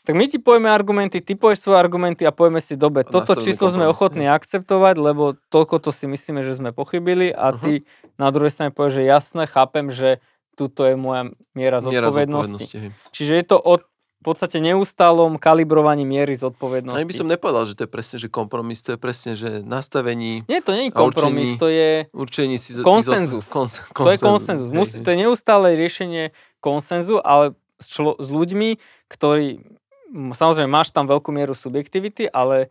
tak 0.00 0.16
my 0.16 0.26
ti 0.26 0.40
povieme 0.40 0.68
argumenty, 0.68 1.20
ty 1.20 1.36
povieš 1.36 1.64
svoje 1.64 1.78
argumenty 1.78 2.24
a 2.24 2.32
povieme 2.32 2.58
si, 2.58 2.72
dobre, 2.74 3.04
A 3.04 3.12
toto 3.12 3.36
číslo 3.36 3.68
sme 3.68 3.84
kompromis, 3.84 3.94
ochotní 3.94 4.26
akceptovať, 4.26 4.94
lebo 4.96 5.36
toľko 5.52 5.76
to 5.78 5.90
si 5.92 6.08
myslíme, 6.08 6.40
že 6.40 6.56
sme 6.56 6.72
pochybili 6.72 7.30
a 7.30 7.52
Mhm. 7.52 7.58
ty 7.60 7.72
na 8.16 8.28
druhej 8.32 8.50
strane 8.50 8.72
povieš, 8.72 9.00
že 9.00 9.02
jasné, 9.06 9.42
chápem, 9.46 9.92
že 9.92 10.18
tuto 10.52 10.82
je 10.82 10.94
moja 10.94 11.24
miera 11.52 11.78
Miera 11.78 11.80
zodpovednosti. 11.80 12.16
zodpovednosti. 12.64 12.76
hej. 12.78 12.90
Čiže 13.10 13.32
je 13.34 13.44
to 13.44 13.58
o 13.58 13.74
v 14.20 14.28
podstate 14.28 14.60
neustálom 14.60 15.40
kalibrovaní 15.40 16.04
miery 16.04 16.36
zodpovednosti. 16.36 16.92
Ani 16.92 17.08
by 17.08 17.16
som 17.16 17.24
nepovedal, 17.26 17.64
že 17.64 17.72
to 17.72 17.82
je 17.82 17.90
presne, 17.90 18.16
že 18.20 18.28
kompromis, 18.28 18.84
to 18.84 18.92
je 18.92 19.00
presne, 19.00 19.32
že 19.32 19.64
nastavení, 19.64 20.44
Nie, 20.44 20.60
to 20.60 20.76
nie 20.76 20.84
je 20.84 20.92
kompromis, 20.92 21.56
určení- 21.56 21.56
to 21.56 21.68
je, 21.72 21.90
určení 22.12 22.56
si... 22.60 22.76
Konsenzus. 22.76 23.48
Kons, 23.56 23.80
to 23.80 24.12
je 24.12 24.20
konsenzus. 24.20 24.68
hej, 24.68 24.76
Mus, 24.76 24.92
hej. 24.92 25.00
to 25.00 25.08
je 25.08 25.18
neustále 25.18 25.72
riešenie 25.72 26.36
konsenzu, 26.60 27.16
ale 27.16 27.56
s, 27.80 27.88
člo, 27.88 28.20
s 28.20 28.28
ľuďmi, 28.28 28.76
ktorí, 29.08 29.64
samozrejme 30.12 30.68
máš 30.68 30.92
tam 30.92 31.08
veľkú 31.08 31.32
mieru 31.32 31.56
subjektivity, 31.56 32.28
ale 32.28 32.68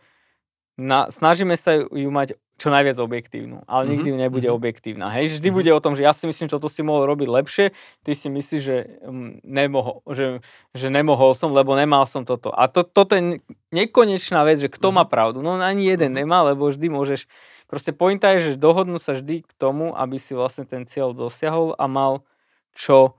na, 0.78 1.10
snažíme 1.10 1.58
sa 1.58 1.82
ju 1.82 2.10
mať 2.14 2.38
čo 2.60 2.68
najviac 2.70 3.00
objektívnu, 3.00 3.64
ale 3.64 3.88
Mhm, 3.88 3.92
nikdy 3.96 4.10
nebude 4.20 4.50
mhm. 4.52 4.56
objektívna. 4.60 5.08
Hej, 5.10 5.40
vždy 5.40 5.48
Mhm. 5.50 5.56
bude 5.56 5.72
o 5.72 5.80
tom, 5.80 5.96
že 5.96 6.04
ja 6.04 6.12
si 6.12 6.28
myslím, 6.28 6.52
že 6.52 6.60
toto 6.60 6.68
si 6.68 6.84
mohol 6.84 7.08
robiť 7.08 7.28
lepšie, 7.32 7.66
ty 8.04 8.12
si 8.12 8.28
myslíš, 8.28 8.62
že, 8.62 8.78
mm, 9.08 9.32
nemohol, 9.48 10.04
že, 10.12 10.44
že 10.76 10.88
nemohol 10.92 11.32
som, 11.32 11.56
lebo 11.56 11.72
nemal 11.74 12.04
som 12.04 12.28
toto. 12.28 12.52
A 12.52 12.68
to, 12.68 12.84
toto 12.84 13.16
je 13.16 13.24
ne- 13.24 13.42
nekonečná 13.72 14.44
vec, 14.44 14.60
že 14.60 14.68
kto 14.68 14.92
má 14.92 15.08
pravdu. 15.08 15.40
No 15.40 15.56
ani 15.56 15.88
jeden 15.88 16.12
Mhm. 16.12 16.18
nemá, 16.28 16.44
lebo 16.44 16.68
vždy 16.68 16.92
môžeš, 16.92 17.26
proste 17.66 17.96
pointa 17.96 18.36
je, 18.36 18.54
že 18.54 18.62
dohodnú 18.62 19.00
sa 19.00 19.16
vždy 19.16 19.48
k 19.48 19.52
tomu, 19.56 19.96
aby 19.96 20.20
si 20.20 20.36
vlastne 20.36 20.68
ten 20.68 20.84
cieľ 20.84 21.16
dosiahol 21.16 21.80
a 21.80 21.88
mal 21.88 22.28
čo 22.76 23.16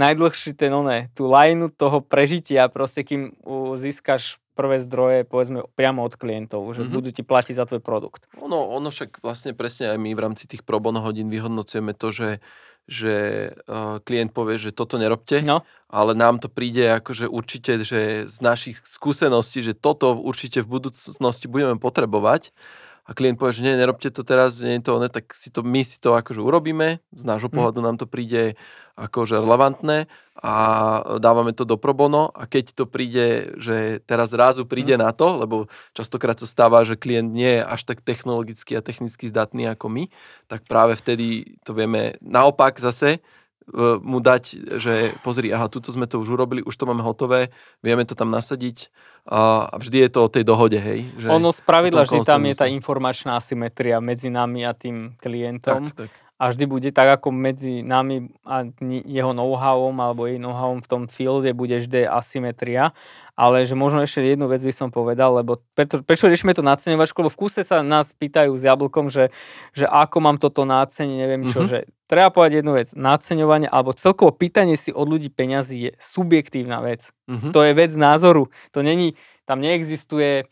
najdlhší 0.00 0.56
ten 0.56 0.72
oné, 0.72 1.12
tú 1.12 1.28
lajnu 1.28 1.68
toho 1.68 2.00
prežitia, 2.00 2.72
proste 2.72 3.04
kým 3.04 3.36
získaš 3.76 4.39
prvé 4.54 4.80
zdroje, 4.80 5.24
povedzme, 5.24 5.62
priamo 5.72 6.02
od 6.02 6.14
klientov, 6.14 6.66
že 6.74 6.84
Mhm. 6.84 6.92
budú 6.92 7.08
ti 7.10 7.22
platiť 7.22 7.54
za 7.56 7.64
tvoj 7.64 7.80
produkt. 7.80 8.26
Ono, 8.36 8.56
ono 8.70 8.90
však 8.90 9.22
vlastne 9.22 9.54
presne 9.54 9.94
aj 9.94 9.98
my 9.98 10.10
v 10.12 10.20
rámci 10.20 10.44
tých 10.50 10.62
pro 10.62 10.80
bono 10.80 11.00
hodín 11.00 11.30
vyhodnocujeme 11.30 11.94
to, 11.94 12.08
že, 12.10 12.30
že 12.84 13.14
uh, 13.70 14.02
klient 14.02 14.34
povie, 14.34 14.58
že 14.58 14.74
toto 14.74 14.98
nerobte, 14.98 15.40
No, 15.40 15.62
ale 15.88 16.12
nám 16.18 16.42
to 16.42 16.50
príde 16.50 16.82
akože 16.98 17.30
určite, 17.30 17.80
že 17.86 18.26
z 18.26 18.36
našich 18.42 18.82
skúseností, 18.82 19.62
že 19.62 19.72
toto 19.72 20.12
určite 20.18 20.60
v 20.66 20.78
budúcnosti 20.82 21.46
budeme 21.46 21.78
potrebovať 21.78 22.50
a 23.06 23.10
klient 23.12 23.38
povie, 23.38 23.56
že 23.56 23.64
nie, 23.64 23.74
nerobte 23.76 24.08
to 24.10 24.22
teraz, 24.22 24.60
nie 24.60 24.78
je 24.78 24.86
to, 24.86 25.00
ne, 25.00 25.08
tak 25.08 25.32
si 25.34 25.48
to, 25.50 25.60
my 25.62 25.80
si 25.84 26.00
to 26.00 26.14
akože 26.14 26.40
urobíme, 26.40 27.00
z 27.12 27.22
nášho 27.24 27.48
Mhm. 27.48 27.54
pohľadu 27.56 27.80
nám 27.82 27.96
to 27.98 28.06
príde 28.06 28.54
akože 28.96 29.40
relevantné 29.40 30.06
a 30.40 30.54
dávame 31.16 31.56
to 31.56 31.64
do 31.64 31.80
pro 31.80 31.96
bono 31.96 32.28
a 32.36 32.44
keď 32.44 32.76
to 32.76 32.84
príde, 32.84 33.56
že 33.56 34.04
teraz 34.04 34.32
zrazu 34.36 34.68
príde 34.68 34.96
Mhm. 34.96 35.02
na 35.04 35.10
to, 35.16 35.40
lebo 35.40 35.56
častokrát 35.96 36.36
sa 36.36 36.44
stáva, 36.44 36.84
že 36.84 37.00
klient 37.00 37.32
nie 37.32 37.60
je 37.60 37.62
až 37.64 37.80
tak 37.88 38.04
technologicky 38.04 38.76
a 38.76 38.84
technicky 38.84 39.28
zdatný 39.28 39.68
ako 39.72 39.88
my, 39.88 40.04
tak 40.48 40.68
práve 40.68 40.96
vtedy 40.96 41.56
to 41.64 41.72
vieme 41.72 42.16
naopak 42.20 42.76
zase 42.76 43.20
mu 44.02 44.18
dať, 44.18 44.42
že 44.82 45.14
pozri, 45.22 45.52
aha, 45.54 45.70
tuto 45.70 45.94
sme 45.94 46.10
to 46.10 46.18
už 46.18 46.34
urobili, 46.34 46.60
už 46.64 46.74
to 46.74 46.88
máme 46.90 47.06
hotové, 47.06 47.54
vieme 47.84 48.02
to 48.02 48.18
tam 48.18 48.32
nasadiť 48.34 48.90
a, 49.30 49.70
vždy 49.78 50.06
je 50.06 50.10
to 50.10 50.20
o 50.26 50.32
tej 50.32 50.42
dohode, 50.42 50.78
hej. 50.80 51.06
Že, 51.20 51.26
ono 51.30 51.54
z 51.54 51.60
pravidla 51.62 52.02
o 52.02 52.08
tom 52.08 52.18
vždy 52.18 52.26
tam 52.26 52.42
je 52.50 52.54
tá 52.56 52.66
informačná 52.66 53.38
asymetria 53.38 54.02
medzi 54.02 54.32
nami 54.32 54.66
a 54.66 54.74
tým 54.74 55.14
klientom. 55.20 55.86
tak, 55.92 56.08
tak. 56.08 56.10
A 56.40 56.48
vždy 56.48 56.64
bude 56.64 56.88
tak, 56.90 57.20
ako 57.20 57.28
medzi 57.30 57.84
nami 57.84 58.32
a 58.48 58.64
jeho 59.04 59.36
know-howom 59.36 59.92
alebo 60.00 60.24
jej 60.24 60.40
know-howom 60.40 60.80
v 60.80 60.88
tom 60.88 61.02
fielde 61.04 61.52
bude 61.52 61.76
vždy 61.76 62.08
asymetria. 62.08 62.96
Ale 63.36 63.64
že 63.64 63.76
možno 63.76 64.00
ešte 64.00 64.24
jednu 64.24 64.48
vec 64.48 64.60
by 64.60 64.72
som 64.72 64.88
povedal, 64.88 65.36
lebo 65.36 65.60
preto, 65.76 66.00
prečo 66.00 66.28
riešime 66.28 66.52
to 66.52 66.64
naceňovačku, 66.64 67.20
lebo 67.20 67.32
v 67.32 67.40
kúse 67.40 67.60
sa 67.60 67.84
nás 67.84 68.12
pýtajú 68.12 68.52
s 68.52 68.64
jablkom, 68.64 69.08
že, 69.08 69.28
že 69.72 69.84
ako 69.84 70.16
mám 70.20 70.36
toto 70.36 70.64
náceniť, 70.64 71.16
neviem 71.16 71.44
čo, 71.48 71.64
Mhm. 71.64 71.68
že 71.68 71.78
treba 72.04 72.32
povedať 72.32 72.64
jednu 72.64 72.72
vec, 72.72 72.88
náceňovanie 72.92 73.68
alebo 73.68 73.92
celkovo 73.92 74.32
pýtanie 74.32 74.80
si 74.80 74.92
od 74.92 75.08
ľudí 75.08 75.28
peňazí 75.28 75.76
je 75.88 75.92
subjektívna 76.00 76.80
vec. 76.80 77.12
Mhm. 77.28 77.52
To 77.52 77.60
je 77.64 77.72
vec 77.76 77.92
názoru. 77.92 78.48
To 78.72 78.80
není, 78.80 79.12
tam 79.44 79.60
neexistuje 79.60 80.44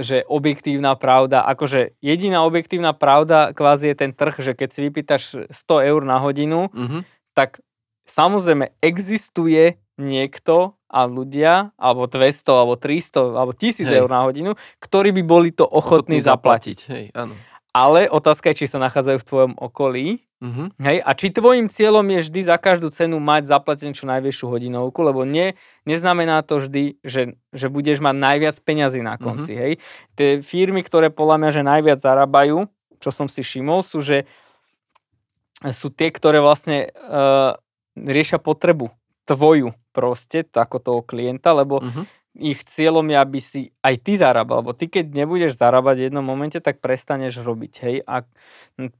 že 0.00 0.22
objektívna 0.30 0.94
pravda. 0.94 1.42
Akože 1.42 1.98
jediná 1.98 2.46
objektívna 2.46 2.94
pravda 2.94 3.50
kvázi 3.50 3.90
je 3.90 3.96
ten 3.98 4.12
trh, 4.14 4.38
že 4.38 4.52
keď 4.54 4.68
si 4.70 4.80
vypýtaš 4.86 5.22
100 5.50 5.82
eur 5.82 6.06
na 6.06 6.22
hodinu, 6.22 6.70
Mhm. 6.70 7.02
tak 7.34 7.58
samozrejme 8.06 8.78
existuje 8.80 9.74
niekto 9.98 10.78
a 10.86 11.02
ľudia, 11.10 11.74
alebo 11.74 12.06
200, 12.06 12.52
alebo 12.62 12.78
300, 12.78 13.34
alebo 13.34 13.50
1000 13.50 13.90
Hej. 13.90 14.06
eur 14.06 14.08
na 14.08 14.22
hodinu, 14.22 14.54
ktorí 14.78 15.10
by 15.10 15.22
boli 15.26 15.50
to 15.50 15.66
ochotní, 15.66 16.22
zaplatiť. 16.22 16.78
Hej, 16.86 17.04
áno. 17.10 17.34
Ale 17.76 18.08
otázka 18.08 18.48
je, 18.56 18.64
či 18.64 18.72
sa 18.72 18.80
nachádzajú 18.80 19.18
v 19.20 19.28
tvojom 19.28 19.52
okolí. 19.60 20.24
Mhm. 20.40 20.80
Hej, 20.80 20.98
a 21.04 21.10
či 21.12 21.32
tvojim 21.32 21.68
cieľom 21.68 22.04
je 22.08 22.24
vždy 22.24 22.40
za 22.44 22.56
každú 22.56 22.88
cenu 22.88 23.20
mať 23.20 23.52
zaplatenú 23.52 23.92
čo 23.92 24.08
najvyššiu 24.08 24.46
hodinovku, 24.48 25.00
lebo 25.04 25.24
nie, 25.28 25.56
neznamená 25.84 26.40
to 26.44 26.60
vždy, 26.60 27.00
že, 27.04 27.36
že 27.52 27.68
budeš 27.68 28.00
mať 28.00 28.16
najviac 28.16 28.56
peňazí 28.64 29.00
na 29.04 29.16
konci. 29.20 29.52
Hej. 29.56 29.72
Tie 30.16 30.40
firmy, 30.40 30.80
ktoré 30.84 31.12
podľa 31.12 31.36
mňa, 31.40 31.50
že 31.52 31.62
najviac 31.64 31.98
zarábajú, 32.00 32.68
čo 33.00 33.10
som 33.12 33.28
si 33.28 33.44
všimol, 33.44 33.84
sú, 33.84 34.00
že 34.00 34.24
sú 35.72 35.88
tie, 35.88 36.12
ktoré 36.12 36.40
vlastne 36.40 36.92
uh, 36.92 37.56
riešia 37.96 38.36
potrebu 38.36 38.92
tvoju 39.24 39.72
proste, 39.96 40.44
ako 40.44 40.76
toho 40.80 41.00
klienta, 41.00 41.56
lebo 41.56 41.80
Mhm. 41.80 42.04
Ich 42.36 42.68
cieľom 42.68 43.08
je, 43.08 43.16
aby 43.16 43.40
si 43.40 43.60
aj 43.80 43.94
ty 44.04 44.20
zarábal, 44.20 44.60
lebo 44.60 44.76
ty 44.76 44.92
keď 44.92 45.08
nebudeš 45.08 45.56
zarábať 45.56 45.96
v 45.96 46.04
jednom 46.08 46.24
momente, 46.24 46.60
tak 46.60 46.84
prestaneš 46.84 47.40
robiť, 47.40 47.72
hej. 47.82 47.96
A 48.04 48.28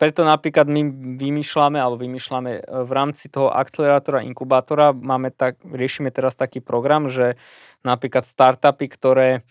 preto 0.01 0.25
napríklad 0.25 0.64
my 0.64 0.83
vymýšľame, 1.20 1.77
alebo 1.77 2.01
vymýšľame 2.01 2.53
e, 2.57 2.61
v 2.64 2.90
rámci 2.96 3.29
toho 3.29 3.53
akcelerátora, 3.53 4.25
inkubátora, 4.25 4.96
máme 4.96 5.29
tak, 5.31 5.61
riešime 5.61 6.09
teraz 6.09 6.33
taký 6.35 6.64
program, 6.64 7.12
že 7.12 7.37
napríklad 7.85 8.25
startupy, 8.25 8.88
ktoré 8.88 9.44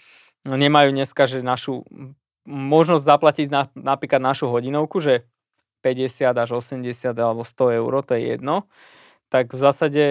nemajú 0.45 0.89
dneska, 0.89 1.29
že 1.29 1.45
našu 1.45 1.85
možnosť 2.45 3.03
zaplatiť 3.05 3.47
na, 3.49 3.69
napríklad 3.73 4.21
našu 4.21 4.49
hodinovku, 4.49 5.01
že 5.01 5.25
50 5.81 6.33
až 6.33 6.49
80 6.57 7.13
alebo 7.17 7.45
100 7.45 7.77
eur, 7.81 7.93
to 8.01 8.17
je 8.17 8.33
jedno, 8.33 8.65
tak 9.29 9.53
v 9.53 9.59
zásade 9.61 10.03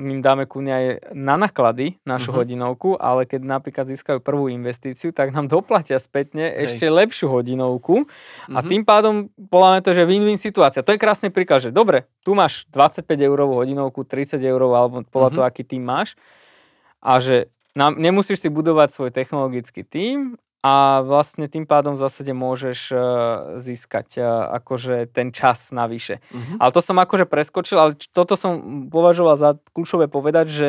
my 0.00 0.18
im 0.18 0.22
dáme 0.24 0.48
kúne 0.48 0.72
aj 0.72 0.86
na 1.12 1.36
náklady 1.36 2.00
našu 2.08 2.32
uh-huh. 2.32 2.44
hodinovku, 2.44 2.96
ale 2.96 3.28
keď 3.28 3.44
napríklad 3.44 3.86
získajú 3.92 4.24
prvú 4.24 4.48
investíciu, 4.48 5.12
tak 5.12 5.36
nám 5.36 5.50
doplatia 5.52 6.00
spätne 6.00 6.48
Hej. 6.48 6.76
ešte 6.76 6.86
lepšiu 6.88 7.28
hodinovku 7.28 8.04
uh-huh. 8.04 8.56
a 8.56 8.60
mhm. 8.64 8.68
tým 8.68 8.82
pádom 8.88 9.14
poláme 9.52 9.84
to, 9.84 9.92
že 9.92 10.08
win-win 10.08 10.40
situácia. 10.40 10.84
To 10.84 10.92
je 10.94 11.00
krásny 11.00 11.28
príklad, 11.28 11.60
že 11.62 11.70
dobre, 11.70 12.08
tu 12.24 12.32
máš 12.32 12.64
25 12.72 13.04
eurovú 13.20 13.60
hodinovku, 13.60 14.04
30 14.04 14.40
eurovú 14.40 14.74
alebo 14.74 14.96
podľa 15.08 15.28
uh-huh. 15.28 15.36
toho, 15.40 15.48
aký 15.48 15.62
tým 15.62 15.84
máš 15.84 16.16
a 17.02 17.18
že 17.18 17.50
nám, 17.74 17.96
nemusíš 17.96 18.44
si 18.44 18.48
budovať 18.52 18.88
svoj 18.92 19.10
technologický 19.10 19.82
tím 19.82 20.36
a 20.62 21.02
vlastne 21.02 21.50
tým 21.50 21.66
pádom 21.66 21.98
v 21.98 22.02
zásade 22.06 22.30
môžeš 22.30 22.80
uh, 22.94 23.00
získať 23.58 24.22
uh, 24.22 24.46
akože 24.62 25.10
ten 25.10 25.34
čas 25.34 25.74
navyše. 25.74 26.22
Uh-huh. 26.30 26.56
Ale 26.62 26.70
to 26.70 26.78
som 26.78 27.02
akože 27.02 27.26
preskočil, 27.26 27.76
ale 27.82 27.92
toto 28.14 28.38
som 28.38 28.86
považoval 28.86 29.34
za 29.34 29.50
kľúčové 29.74 30.06
povedať, 30.06 30.46
že 30.46 30.68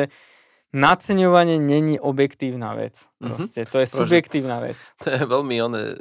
naceňovanie 0.74 1.62
není 1.62 2.02
objektívna 2.02 2.74
vec. 2.74 3.06
Mhm. 3.22 3.26
Proste, 3.30 3.60
uh-huh. 3.62 3.70
to 3.70 3.76
je 3.78 3.86
subjektívna 3.86 4.58
vec. 4.58 4.78
To 5.06 5.14
je 5.14 5.22
veľmi 5.22 5.56
one, 5.62 5.78
uh, 5.78 5.94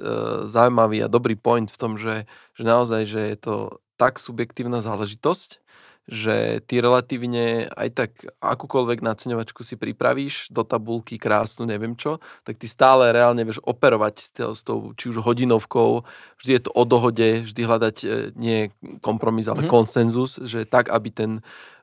zaujímavý 0.50 1.06
a 1.06 1.08
dobrý 1.08 1.38
point 1.38 1.70
v 1.70 1.78
tom, 1.78 2.02
že, 2.02 2.26
že 2.58 2.64
naozaj, 2.66 3.02
že 3.06 3.22
je 3.30 3.38
to 3.38 3.56
tak 4.02 4.18
subjektívna 4.18 4.82
záležitosť, 4.82 5.63
že 6.04 6.60
ty 6.68 6.84
relatívne 6.84 7.72
aj 7.72 7.90
tak 7.96 8.12
akúkoľvek 8.44 9.00
naceňovačku 9.00 9.64
si 9.64 9.80
pripravíš 9.80 10.52
do 10.52 10.68
tabulky 10.68 11.16
krásnu, 11.16 11.64
neviem 11.64 11.96
čo, 11.96 12.20
tak 12.44 12.60
ty 12.60 12.68
stále 12.68 13.16
reálne 13.16 13.48
vieš 13.48 13.64
operovať 13.64 14.16
s 14.20 14.30
tou, 14.36 14.52
s 14.52 14.62
tou 14.68 14.78
či 15.00 15.16
už 15.16 15.24
hodinovkou, 15.24 16.04
vždy 16.44 16.52
je 16.60 16.62
to 16.68 16.72
o 16.76 16.84
dohode, 16.84 17.48
vždy 17.48 17.62
hľadať 17.64 17.96
e, 18.04 18.08
nie 18.36 18.60
kompromis, 19.00 19.48
ale 19.48 19.64
mm-hmm. 19.64 19.72
konsenzus, 19.72 20.44
že 20.44 20.68
tak, 20.68 20.92
aby 20.92 21.08
ten 21.08 21.32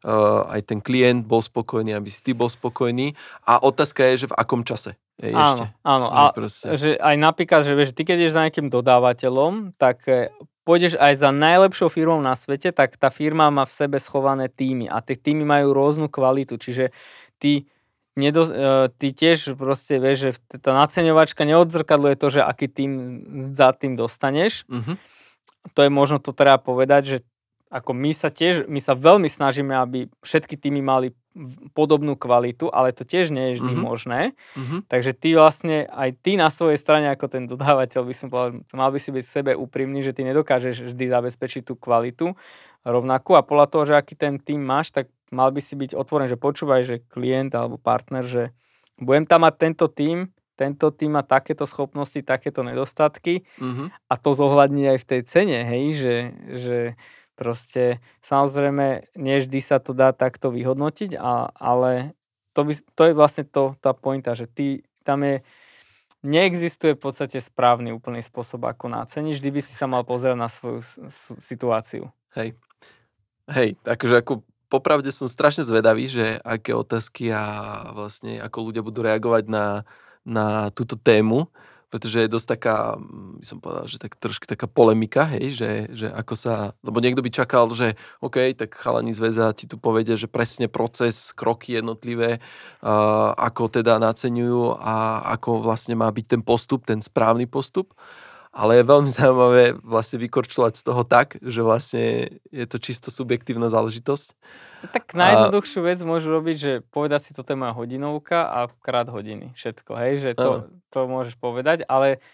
uh, 0.04 0.48
aj 0.48 0.68
ten 0.68 0.80
klient 0.80 1.24
bol 1.24 1.40
spokojný, 1.44 1.96
aby 1.96 2.08
si 2.08 2.20
ty 2.20 2.32
bol 2.32 2.48
spokojný 2.48 3.16
a 3.44 3.60
otázka 3.60 4.04
je, 4.12 4.26
že 4.26 4.30
v 4.32 4.36
akom 4.36 4.64
čase. 4.64 4.96
Je 5.20 5.36
áno, 5.36 5.44
ešte. 5.44 5.66
áno. 5.84 6.06
Že 6.08 6.16
a 6.16 6.22
proste... 6.32 6.66
že 6.80 6.90
aj 6.96 7.16
napríklad, 7.20 7.60
že 7.68 7.72
vieš, 7.76 7.92
ty 7.92 8.08
keď 8.08 8.16
ideš 8.24 8.32
za 8.36 8.42
nejakým 8.48 8.68
dodávateľom, 8.72 9.76
tak 9.76 10.08
e, 10.08 10.32
pôjdeš 10.70 10.94
aj 11.02 11.18
za 11.18 11.34
najlepšou 11.34 11.90
firmou 11.90 12.22
na 12.22 12.38
svete, 12.38 12.70
tak 12.70 12.94
tá 12.94 13.10
firma 13.10 13.50
má 13.50 13.66
v 13.66 13.74
sebe 13.74 13.98
schované 13.98 14.46
týmy 14.46 14.86
a 14.86 15.02
tie 15.02 15.18
týmy 15.18 15.42
majú 15.42 15.74
rôznu 15.74 16.06
kvalitu, 16.06 16.62
čiže 16.62 16.94
ty, 17.42 17.66
nedo, 18.14 18.46
e, 18.46 18.86
ty 18.94 19.10
tiež 19.10 19.58
proste 19.58 19.98
vieš, 19.98 20.18
že 20.22 20.30
tá 20.62 20.70
naceňovačka 20.70 21.42
neodzrkadluje 21.42 22.14
to, 22.14 22.26
že 22.38 22.46
aký 22.46 22.70
tým 22.70 22.92
za 23.50 23.74
tým 23.74 23.98
dostaneš. 23.98 24.62
Mm-hmm. 24.70 24.96
To 25.74 25.80
je 25.82 25.90
možno 25.90 26.22
to 26.22 26.30
treba 26.30 26.62
povedať, 26.62 27.02
že 27.02 27.18
ako 27.74 27.90
my 27.90 28.14
sa 28.14 28.30
tiež, 28.30 28.70
my 28.70 28.78
sa 28.78 28.94
veľmi 28.94 29.26
snažíme, 29.26 29.74
aby 29.74 30.06
všetky 30.22 30.54
týmy 30.54 30.86
mali 30.86 31.10
podobnú 31.78 32.18
kvalitu, 32.18 32.66
ale 32.74 32.90
to 32.90 33.06
tiež 33.06 33.30
nie 33.30 33.54
je 33.54 33.62
vždy 33.62 33.74
mm-hmm. 33.78 33.86
možné. 33.86 34.20
Mm-hmm. 34.58 34.80
Takže 34.90 35.12
ty 35.14 35.28
vlastne, 35.38 35.86
aj 35.86 36.10
ty 36.26 36.34
na 36.34 36.50
svojej 36.50 36.78
strane 36.78 37.06
ako 37.14 37.26
ten 37.30 37.46
dodávateľ 37.46 38.02
by 38.02 38.14
som 38.14 38.28
povedal, 38.28 38.66
mal 38.74 38.90
by 38.90 38.98
si 38.98 39.10
byť 39.14 39.24
sebe 39.24 39.52
úprimný, 39.54 40.02
že 40.02 40.10
ty 40.10 40.26
nedokážeš 40.26 40.90
vždy 40.90 41.04
zabezpečiť 41.06 41.62
tú 41.70 41.78
kvalitu 41.78 42.34
rovnakú 42.82 43.38
a 43.38 43.46
podľa 43.46 43.66
toho, 43.70 43.82
že 43.86 43.94
aký 43.94 44.18
ten 44.18 44.42
tým 44.42 44.64
máš, 44.64 44.90
tak 44.90 45.06
mal 45.30 45.54
by 45.54 45.62
si 45.62 45.78
byť 45.78 45.94
otvorený, 45.94 46.34
že 46.34 46.40
počúvaj, 46.40 46.80
že 46.82 46.96
klient 47.06 47.54
alebo 47.54 47.78
partner, 47.78 48.26
že 48.26 48.42
budem 48.98 49.24
tam 49.24 49.46
mať 49.46 49.54
tento 49.56 49.86
tým, 49.86 50.32
tento 50.58 50.92
tým 50.92 51.16
má 51.16 51.24
takéto 51.24 51.64
schopnosti, 51.64 52.20
takéto 52.20 52.60
nedostatky 52.60 53.48
mm-hmm. 53.56 53.86
a 54.12 54.14
to 54.20 54.30
zohľadní 54.36 54.92
aj 54.92 54.98
v 55.00 55.08
tej 55.08 55.20
cene, 55.24 55.58
hej, 55.64 55.84
že, 55.96 56.16
že 56.60 56.76
Proste 57.40 58.04
samozrejme, 58.20 59.16
nie 59.16 59.40
vždy 59.40 59.64
sa 59.64 59.80
to 59.80 59.96
dá 59.96 60.12
takto 60.12 60.52
vyhodnotiť, 60.52 61.16
a, 61.16 61.48
ale 61.56 62.12
to, 62.52 62.68
by, 62.68 62.72
to 62.76 63.02
je 63.08 63.12
vlastne 63.16 63.48
to, 63.48 63.72
tá 63.80 63.96
pointa, 63.96 64.36
že 64.36 64.44
ty, 64.44 64.84
tam 65.08 65.24
je, 65.24 65.40
neexistuje 66.20 66.92
v 66.92 67.00
podstate 67.00 67.40
správny 67.40 67.96
úplný 67.96 68.20
spôsob, 68.20 68.68
ako 68.68 68.92
náceniť. 68.92 69.40
Vždy 69.40 69.50
by 69.56 69.60
si 69.64 69.72
sa 69.72 69.88
mal 69.88 70.04
pozrieť 70.04 70.36
na 70.36 70.52
svoju 70.52 70.84
situáciu. 71.40 72.12
Hej. 72.36 72.60
Hej, 73.48 73.80
akože 73.88 74.14
ako 74.20 74.44
popravde 74.70 75.08
som 75.10 75.26
strašne 75.26 75.64
zvedavý, 75.64 76.06
že 76.06 76.38
aké 76.44 76.76
otázky 76.76 77.32
a 77.32 77.42
vlastne 77.96 78.38
ako 78.38 78.70
ľudia 78.70 78.84
budú 78.84 79.02
reagovať 79.02 79.48
na, 79.48 79.82
na 80.22 80.70
túto 80.70 80.94
tému 80.94 81.48
pretože 81.90 82.22
je 82.22 82.30
dosť 82.30 82.46
taká, 82.56 82.94
by 83.36 83.44
som 83.44 83.58
povedal, 83.58 83.90
že 83.90 83.98
tak 83.98 84.14
trošku 84.14 84.46
taká 84.46 84.70
polemika, 84.70 85.26
hej, 85.26 85.58
že, 85.58 85.70
že 85.90 86.06
ako 86.06 86.34
sa, 86.38 86.54
lebo 86.86 87.02
niekto 87.02 87.20
by 87.20 87.30
čakal, 87.34 87.66
že 87.74 87.98
OK, 88.22 88.54
tak 88.54 88.78
chalani 88.78 89.10
z 89.10 89.20
väza 89.20 89.50
ti 89.50 89.66
tu 89.66 89.74
povedia, 89.74 90.14
že 90.14 90.30
presne 90.30 90.70
proces, 90.70 91.34
kroky 91.34 91.74
jednotlivé, 91.74 92.38
uh, 92.38 93.34
ako 93.34 93.82
teda 93.82 93.98
naceňujú 93.98 94.78
a 94.78 95.26
ako 95.34 95.66
vlastne 95.66 95.98
má 95.98 96.06
byť 96.06 96.38
ten 96.38 96.42
postup, 96.46 96.86
ten 96.86 97.02
správny 97.02 97.50
postup. 97.50 97.92
Ale 98.50 98.82
je 98.82 98.84
veľmi 98.84 99.10
zaujímavé 99.18 99.78
vlastne 99.82 100.18
vykorčovať 100.18 100.72
z 100.78 100.82
toho 100.82 101.02
tak, 101.06 101.38
že 101.42 101.62
vlastne 101.62 102.04
je 102.50 102.66
to 102.66 102.76
čisto 102.82 103.08
subjektívna 103.14 103.70
záležitosť. 103.70 104.34
Tak 104.80 105.12
najjednoduchšiu 105.12 105.80
vec 105.84 106.00
môžu 106.00 106.32
robiť, 106.32 106.56
že 106.56 106.72
povedať 106.88 107.20
si, 107.20 107.30
toto 107.36 107.52
je 107.52 107.60
moja 107.60 107.76
hodinovka 107.76 108.48
a 108.48 108.58
krát 108.80 109.12
hodiny, 109.12 109.52
všetko, 109.52 109.92
hej, 110.00 110.12
že 110.24 110.30
to, 110.32 110.72
to 110.88 111.04
môžeš 111.04 111.36
povedať, 111.36 111.84
ale 111.84 112.24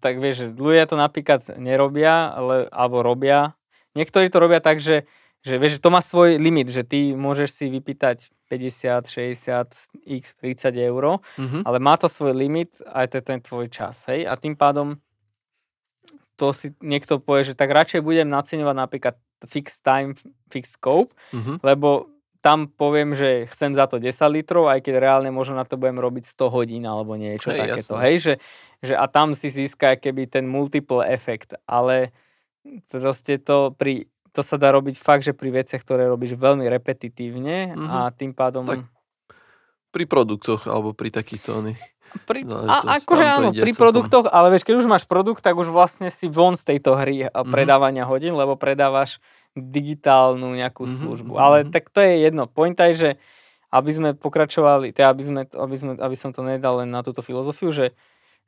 tak 0.00 0.20
vieš, 0.20 0.44
že 0.44 0.46
ľudia 0.56 0.84
to 0.84 0.96
napríklad 0.96 1.40
nerobia, 1.56 2.32
ale, 2.32 2.68
alebo 2.68 3.00
robia. 3.00 3.56
Niektorí 3.96 4.28
to 4.28 4.40
robia 4.40 4.60
tak, 4.60 4.80
že, 4.80 5.08
že 5.40 5.56
vieš, 5.56 5.80
že 5.80 5.84
to 5.84 5.92
má 5.92 6.04
svoj 6.04 6.36
limit, 6.36 6.68
že 6.68 6.84
ty 6.84 7.16
môžeš 7.16 7.48
si 7.52 7.66
vypýtať 7.72 8.28
50, 8.48 9.08
60, 9.08 10.04
x, 10.04 10.24
30 10.40 10.88
eur, 10.88 11.20
mm-hmm. 11.20 11.62
ale 11.64 11.78
má 11.80 11.96
to 11.96 12.12
svoj 12.12 12.36
limit 12.36 12.76
a 12.84 13.08
to 13.08 13.20
je 13.20 13.24
ten 13.24 13.40
tvoj 13.40 13.72
čas, 13.72 14.04
hej, 14.08 14.28
a 14.28 14.36
tým 14.36 14.56
pádom 14.56 15.00
to 16.34 16.50
si 16.50 16.74
niekto 16.82 17.22
povie, 17.22 17.52
že 17.52 17.58
tak 17.58 17.70
radšej 17.70 18.02
budem 18.02 18.26
naceňovať 18.26 18.76
napríklad 18.76 19.14
fixed 19.46 19.84
time, 19.86 20.18
fixed 20.50 20.80
scope, 20.80 21.14
mm-hmm. 21.30 21.62
lebo 21.62 22.10
tam 22.44 22.68
poviem, 22.68 23.16
že 23.16 23.48
chcem 23.48 23.72
za 23.72 23.88
to 23.88 23.96
10 23.96 24.12
litrov, 24.28 24.68
aj 24.68 24.84
keď 24.84 25.00
reálne 25.00 25.32
možno 25.32 25.56
na 25.56 25.64
to 25.64 25.80
budem 25.80 25.96
robiť 25.96 26.28
100 26.28 26.52
hodín 26.52 26.84
alebo 26.84 27.16
niečo 27.16 27.48
hej, 27.48 27.58
takéto. 27.64 27.96
Hej, 27.96 28.16
že, 28.20 28.34
že 28.84 28.94
a 29.00 29.08
tam 29.08 29.32
si 29.32 29.48
získa 29.48 29.96
keby 29.96 30.28
ten 30.28 30.44
multiple 30.44 31.00
efekt, 31.08 31.56
ale 31.64 32.12
proste 32.92 33.40
to 33.40 33.72
pri 33.72 34.12
to 34.34 34.42
sa 34.42 34.58
dá 34.58 34.74
robiť 34.74 34.98
fakt, 34.98 35.22
že 35.22 35.30
pri 35.30 35.62
veciach, 35.62 35.78
ktoré 35.78 36.10
robíš 36.10 36.34
veľmi 36.34 36.66
repetitívne 36.66 37.70
mm-hmm. 37.70 37.86
a 37.88 38.10
tým 38.10 38.34
pádom... 38.34 38.66
Tak 38.66 38.82
pri 39.94 40.10
produktoch 40.10 40.66
alebo 40.66 40.90
pri 40.90 41.14
takýchto 41.14 41.62
oných. 41.62 41.78
Pri, 42.22 42.46
a, 42.46 43.02
akože 43.02 43.24
áno, 43.26 43.50
pri 43.50 43.74
celkom. 43.74 43.82
produktoch, 43.82 44.24
ale 44.30 44.54
vieš, 44.54 44.62
keď 44.62 44.74
už 44.78 44.86
máš 44.86 45.04
produkt, 45.04 45.42
tak 45.42 45.58
už 45.58 45.68
vlastne 45.74 46.08
si 46.08 46.30
von 46.30 46.54
z 46.54 46.74
tejto 46.74 46.94
hry 46.94 47.26
mm-hmm. 47.26 47.50
predávania 47.50 48.06
hodín, 48.06 48.38
lebo 48.38 48.54
predávaš 48.54 49.18
digitálnu 49.58 50.54
nejakú 50.54 50.86
mm-hmm, 50.86 51.00
službu. 51.02 51.32
Mm-hmm. 51.34 51.44
Ale 51.44 51.56
tak 51.68 51.90
to 51.90 51.98
je 51.98 52.22
jedno. 52.22 52.46
Pointa 52.46 52.86
je, 52.90 52.94
že 52.94 53.10
aby 53.74 53.90
sme 53.90 54.10
pokračovali, 54.14 54.94
teda 54.94 55.10
aby, 55.10 55.22
sme, 55.26 55.40
aby, 55.50 55.76
sme, 55.76 55.92
aby 55.98 56.16
som 56.16 56.30
to 56.30 56.46
nedal 56.46 56.78
len 56.78 56.94
na 56.94 57.02
túto 57.02 57.26
filozofiu, 57.26 57.74
že, 57.74 57.90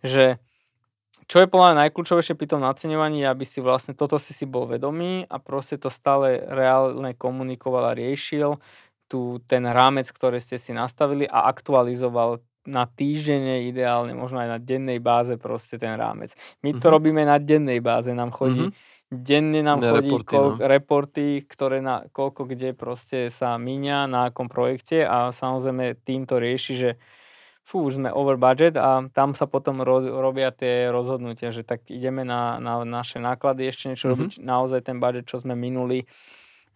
že 0.07 0.39
čo 1.27 1.43
je 1.43 1.51
podľa 1.51 1.83
najkľúčovejšie 1.83 2.39
pri 2.39 2.47
tom 2.47 2.63
naceňovaní, 2.63 3.27
aby 3.27 3.43
si 3.43 3.59
vlastne 3.59 3.99
toto 3.99 4.21
si 4.23 4.31
si 4.31 4.47
bol 4.47 4.71
vedomý 4.71 5.27
a 5.27 5.43
proste 5.43 5.81
to 5.81 5.91
stále 5.91 6.39
reálne 6.47 7.17
komunikoval 7.19 7.91
a 7.91 7.97
riešil 7.99 8.63
tu 9.11 9.43
ten 9.51 9.67
rámec, 9.67 10.07
ktorý 10.07 10.39
ste 10.39 10.61
si 10.61 10.71
nastavili 10.71 11.27
a 11.27 11.51
aktualizoval 11.51 12.39
na 12.67 12.85
týždenne, 12.87 13.71
ideálne, 13.71 14.13
možno 14.13 14.43
aj 14.43 14.49
na 14.55 14.59
dennej 14.59 14.99
báze 14.99 15.39
proste 15.39 15.79
ten 15.79 15.95
rámec. 15.95 16.35
My 16.61 16.75
to 16.75 16.87
uh-huh. 16.87 16.95
robíme 16.99 17.23
na 17.23 17.39
dennej 17.39 17.79
báze, 17.79 18.11
nám 18.13 18.35
chodí, 18.35 18.69
uh-huh. 18.69 19.09
denne 19.11 19.63
nám 19.63 19.81
chodí 19.81 20.11
reporty, 20.11 20.27
kol, 20.29 20.49
no. 20.55 20.67
reporty, 20.67 21.27
ktoré 21.47 21.79
na 21.81 22.05
koľko 22.11 22.51
kde 22.51 22.75
proste 22.75 23.31
sa 23.31 23.55
míňa 23.57 24.11
na 24.11 24.21
akom 24.29 24.51
projekte 24.51 25.07
a 25.07 25.31
samozrejme 25.31 25.97
tým 26.03 26.27
to 26.27 26.43
rieši, 26.43 26.75
že 26.75 26.91
fú, 27.67 27.83
už 27.83 27.99
sme 27.99 28.11
over 28.15 28.39
budget 28.39 28.79
a 28.79 29.03
tam 29.11 29.35
sa 29.35 29.51
potom 29.51 29.83
ro, 29.83 29.99
robia 29.99 30.55
tie 30.55 30.87
rozhodnutia, 30.91 31.51
že 31.51 31.67
tak 31.67 31.91
ideme 31.91 32.23
na, 32.23 32.63
na 32.63 32.87
naše 32.87 33.19
náklady 33.19 33.67
ešte 33.67 33.91
niečo 33.91 34.11
uh-huh. 34.11 34.19
robiť, 34.19 34.33
naozaj 34.43 34.81
ten 34.87 35.03
budget, 35.03 35.27
čo 35.27 35.43
sme 35.43 35.59
minuli, 35.59 36.07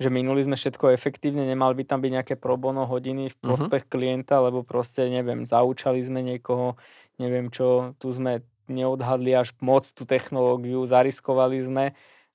že 0.00 0.08
minuli 0.08 0.40
sme 0.40 0.56
všetko 0.56 0.96
efektívne, 0.96 1.44
nemal 1.44 1.76
by 1.76 1.84
tam 1.84 2.00
byť 2.00 2.12
nejaké 2.16 2.34
probono 2.40 2.88
hodiny 2.88 3.28
v 3.28 3.36
mhm. 3.36 3.44
prospech 3.44 3.84
uh-huh. 3.84 3.92
klienta, 3.92 4.40
lebo 4.40 4.64
proste, 4.64 5.04
neviem, 5.12 5.44
zaučali 5.44 6.00
sme 6.00 6.24
niekoho, 6.24 6.80
neviem 7.20 7.52
čo, 7.52 7.92
tu 8.00 8.08
sme 8.08 8.40
neodhadli 8.70 9.36
až 9.36 9.52
moc 9.60 9.84
tú 9.84 10.08
technológiu, 10.08 10.80
zariskovali 10.88 11.60
sme 11.60 11.84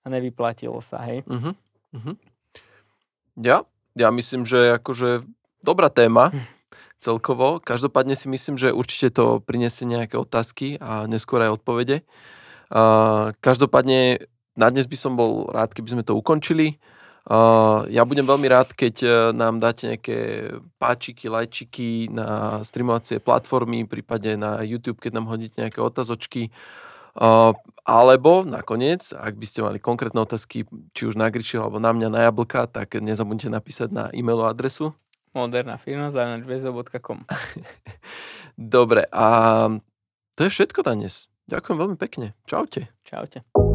a 0.03 0.05
nevyplatilo 0.05 0.77
sa, 0.77 1.01
hej. 1.09 1.25
Uh-huh. 1.25 1.57
Uh-huh. 1.97 2.15
Ja, 3.41 3.65
ja 3.97 4.13
myslím, 4.13 4.45
že 4.45 4.77
akože 4.77 5.25
dobrá 5.65 5.89
téma. 5.89 6.29
celkovo. 7.05 7.61
Každopádne 7.61 8.17
si 8.17 8.25
myslím, 8.25 8.57
že 8.57 8.73
určite 8.73 9.13
to 9.13 9.37
prinesie 9.43 9.85
nejaké 9.85 10.17
otázky 10.17 10.81
a 10.81 11.05
neskôr 11.05 11.43
aj 11.45 11.61
odpovede. 11.61 12.01
Uh, 12.73 13.29
každopádne 13.45 14.25
na 14.57 14.67
dnes 14.73 14.89
by 14.89 14.97
som 14.97 15.13
bol 15.13 15.51
rád, 15.53 15.75
keby 15.75 15.93
sme 15.93 16.03
to 16.07 16.17
ukončili. 16.17 16.81
Uh, 17.25 17.89
ja 17.89 18.05
budem 18.05 18.21
veľmi 18.21 18.45
rád, 18.45 18.77
keď 18.77 18.95
uh, 19.01 19.13
nám 19.33 19.57
dáte 19.57 19.89
nejaké 19.89 20.17
páčiky, 20.77 21.25
lajčiky 21.25 22.13
na 22.13 22.61
streamovacie 22.61 23.17
platformy, 23.17 23.89
prípadne 23.89 24.37
na 24.37 24.51
YouTube, 24.61 25.01
keď 25.01 25.17
nám 25.17 25.33
hodíte 25.33 25.57
nejaké 25.57 25.81
otázočky. 25.81 26.53
Uh, 27.17 27.57
alebo 27.81 28.45
nakoniec, 28.45 29.09
ak 29.09 29.41
by 29.41 29.45
ste 29.49 29.65
mali 29.65 29.81
konkrétne 29.81 30.21
otázky, 30.21 30.69
či 30.93 31.01
už 31.09 31.17
na 31.17 31.33
Gričil 31.33 31.65
alebo 31.65 31.81
na 31.81 31.97
mňa 31.97 32.13
na 32.13 32.21
jablka, 32.29 32.69
tak 32.69 33.01
nezabudnite 33.01 33.49
napísať 33.49 33.89
na 33.89 34.03
e-mailovú 34.13 34.45
adresu. 34.45 34.93
Moderná 35.33 35.81
firma 35.81 36.13
zavinačvezo.com 36.13 37.25
Dobre, 38.57 39.09
a 39.09 39.27
to 40.37 40.45
je 40.45 40.49
všetko 40.53 40.85
dnes. 40.85 41.25
Ďakujem 41.49 41.77
veľmi 41.77 41.97
pekne. 41.97 42.37
Čaute. 42.45 42.89
Čaute. 43.01 43.74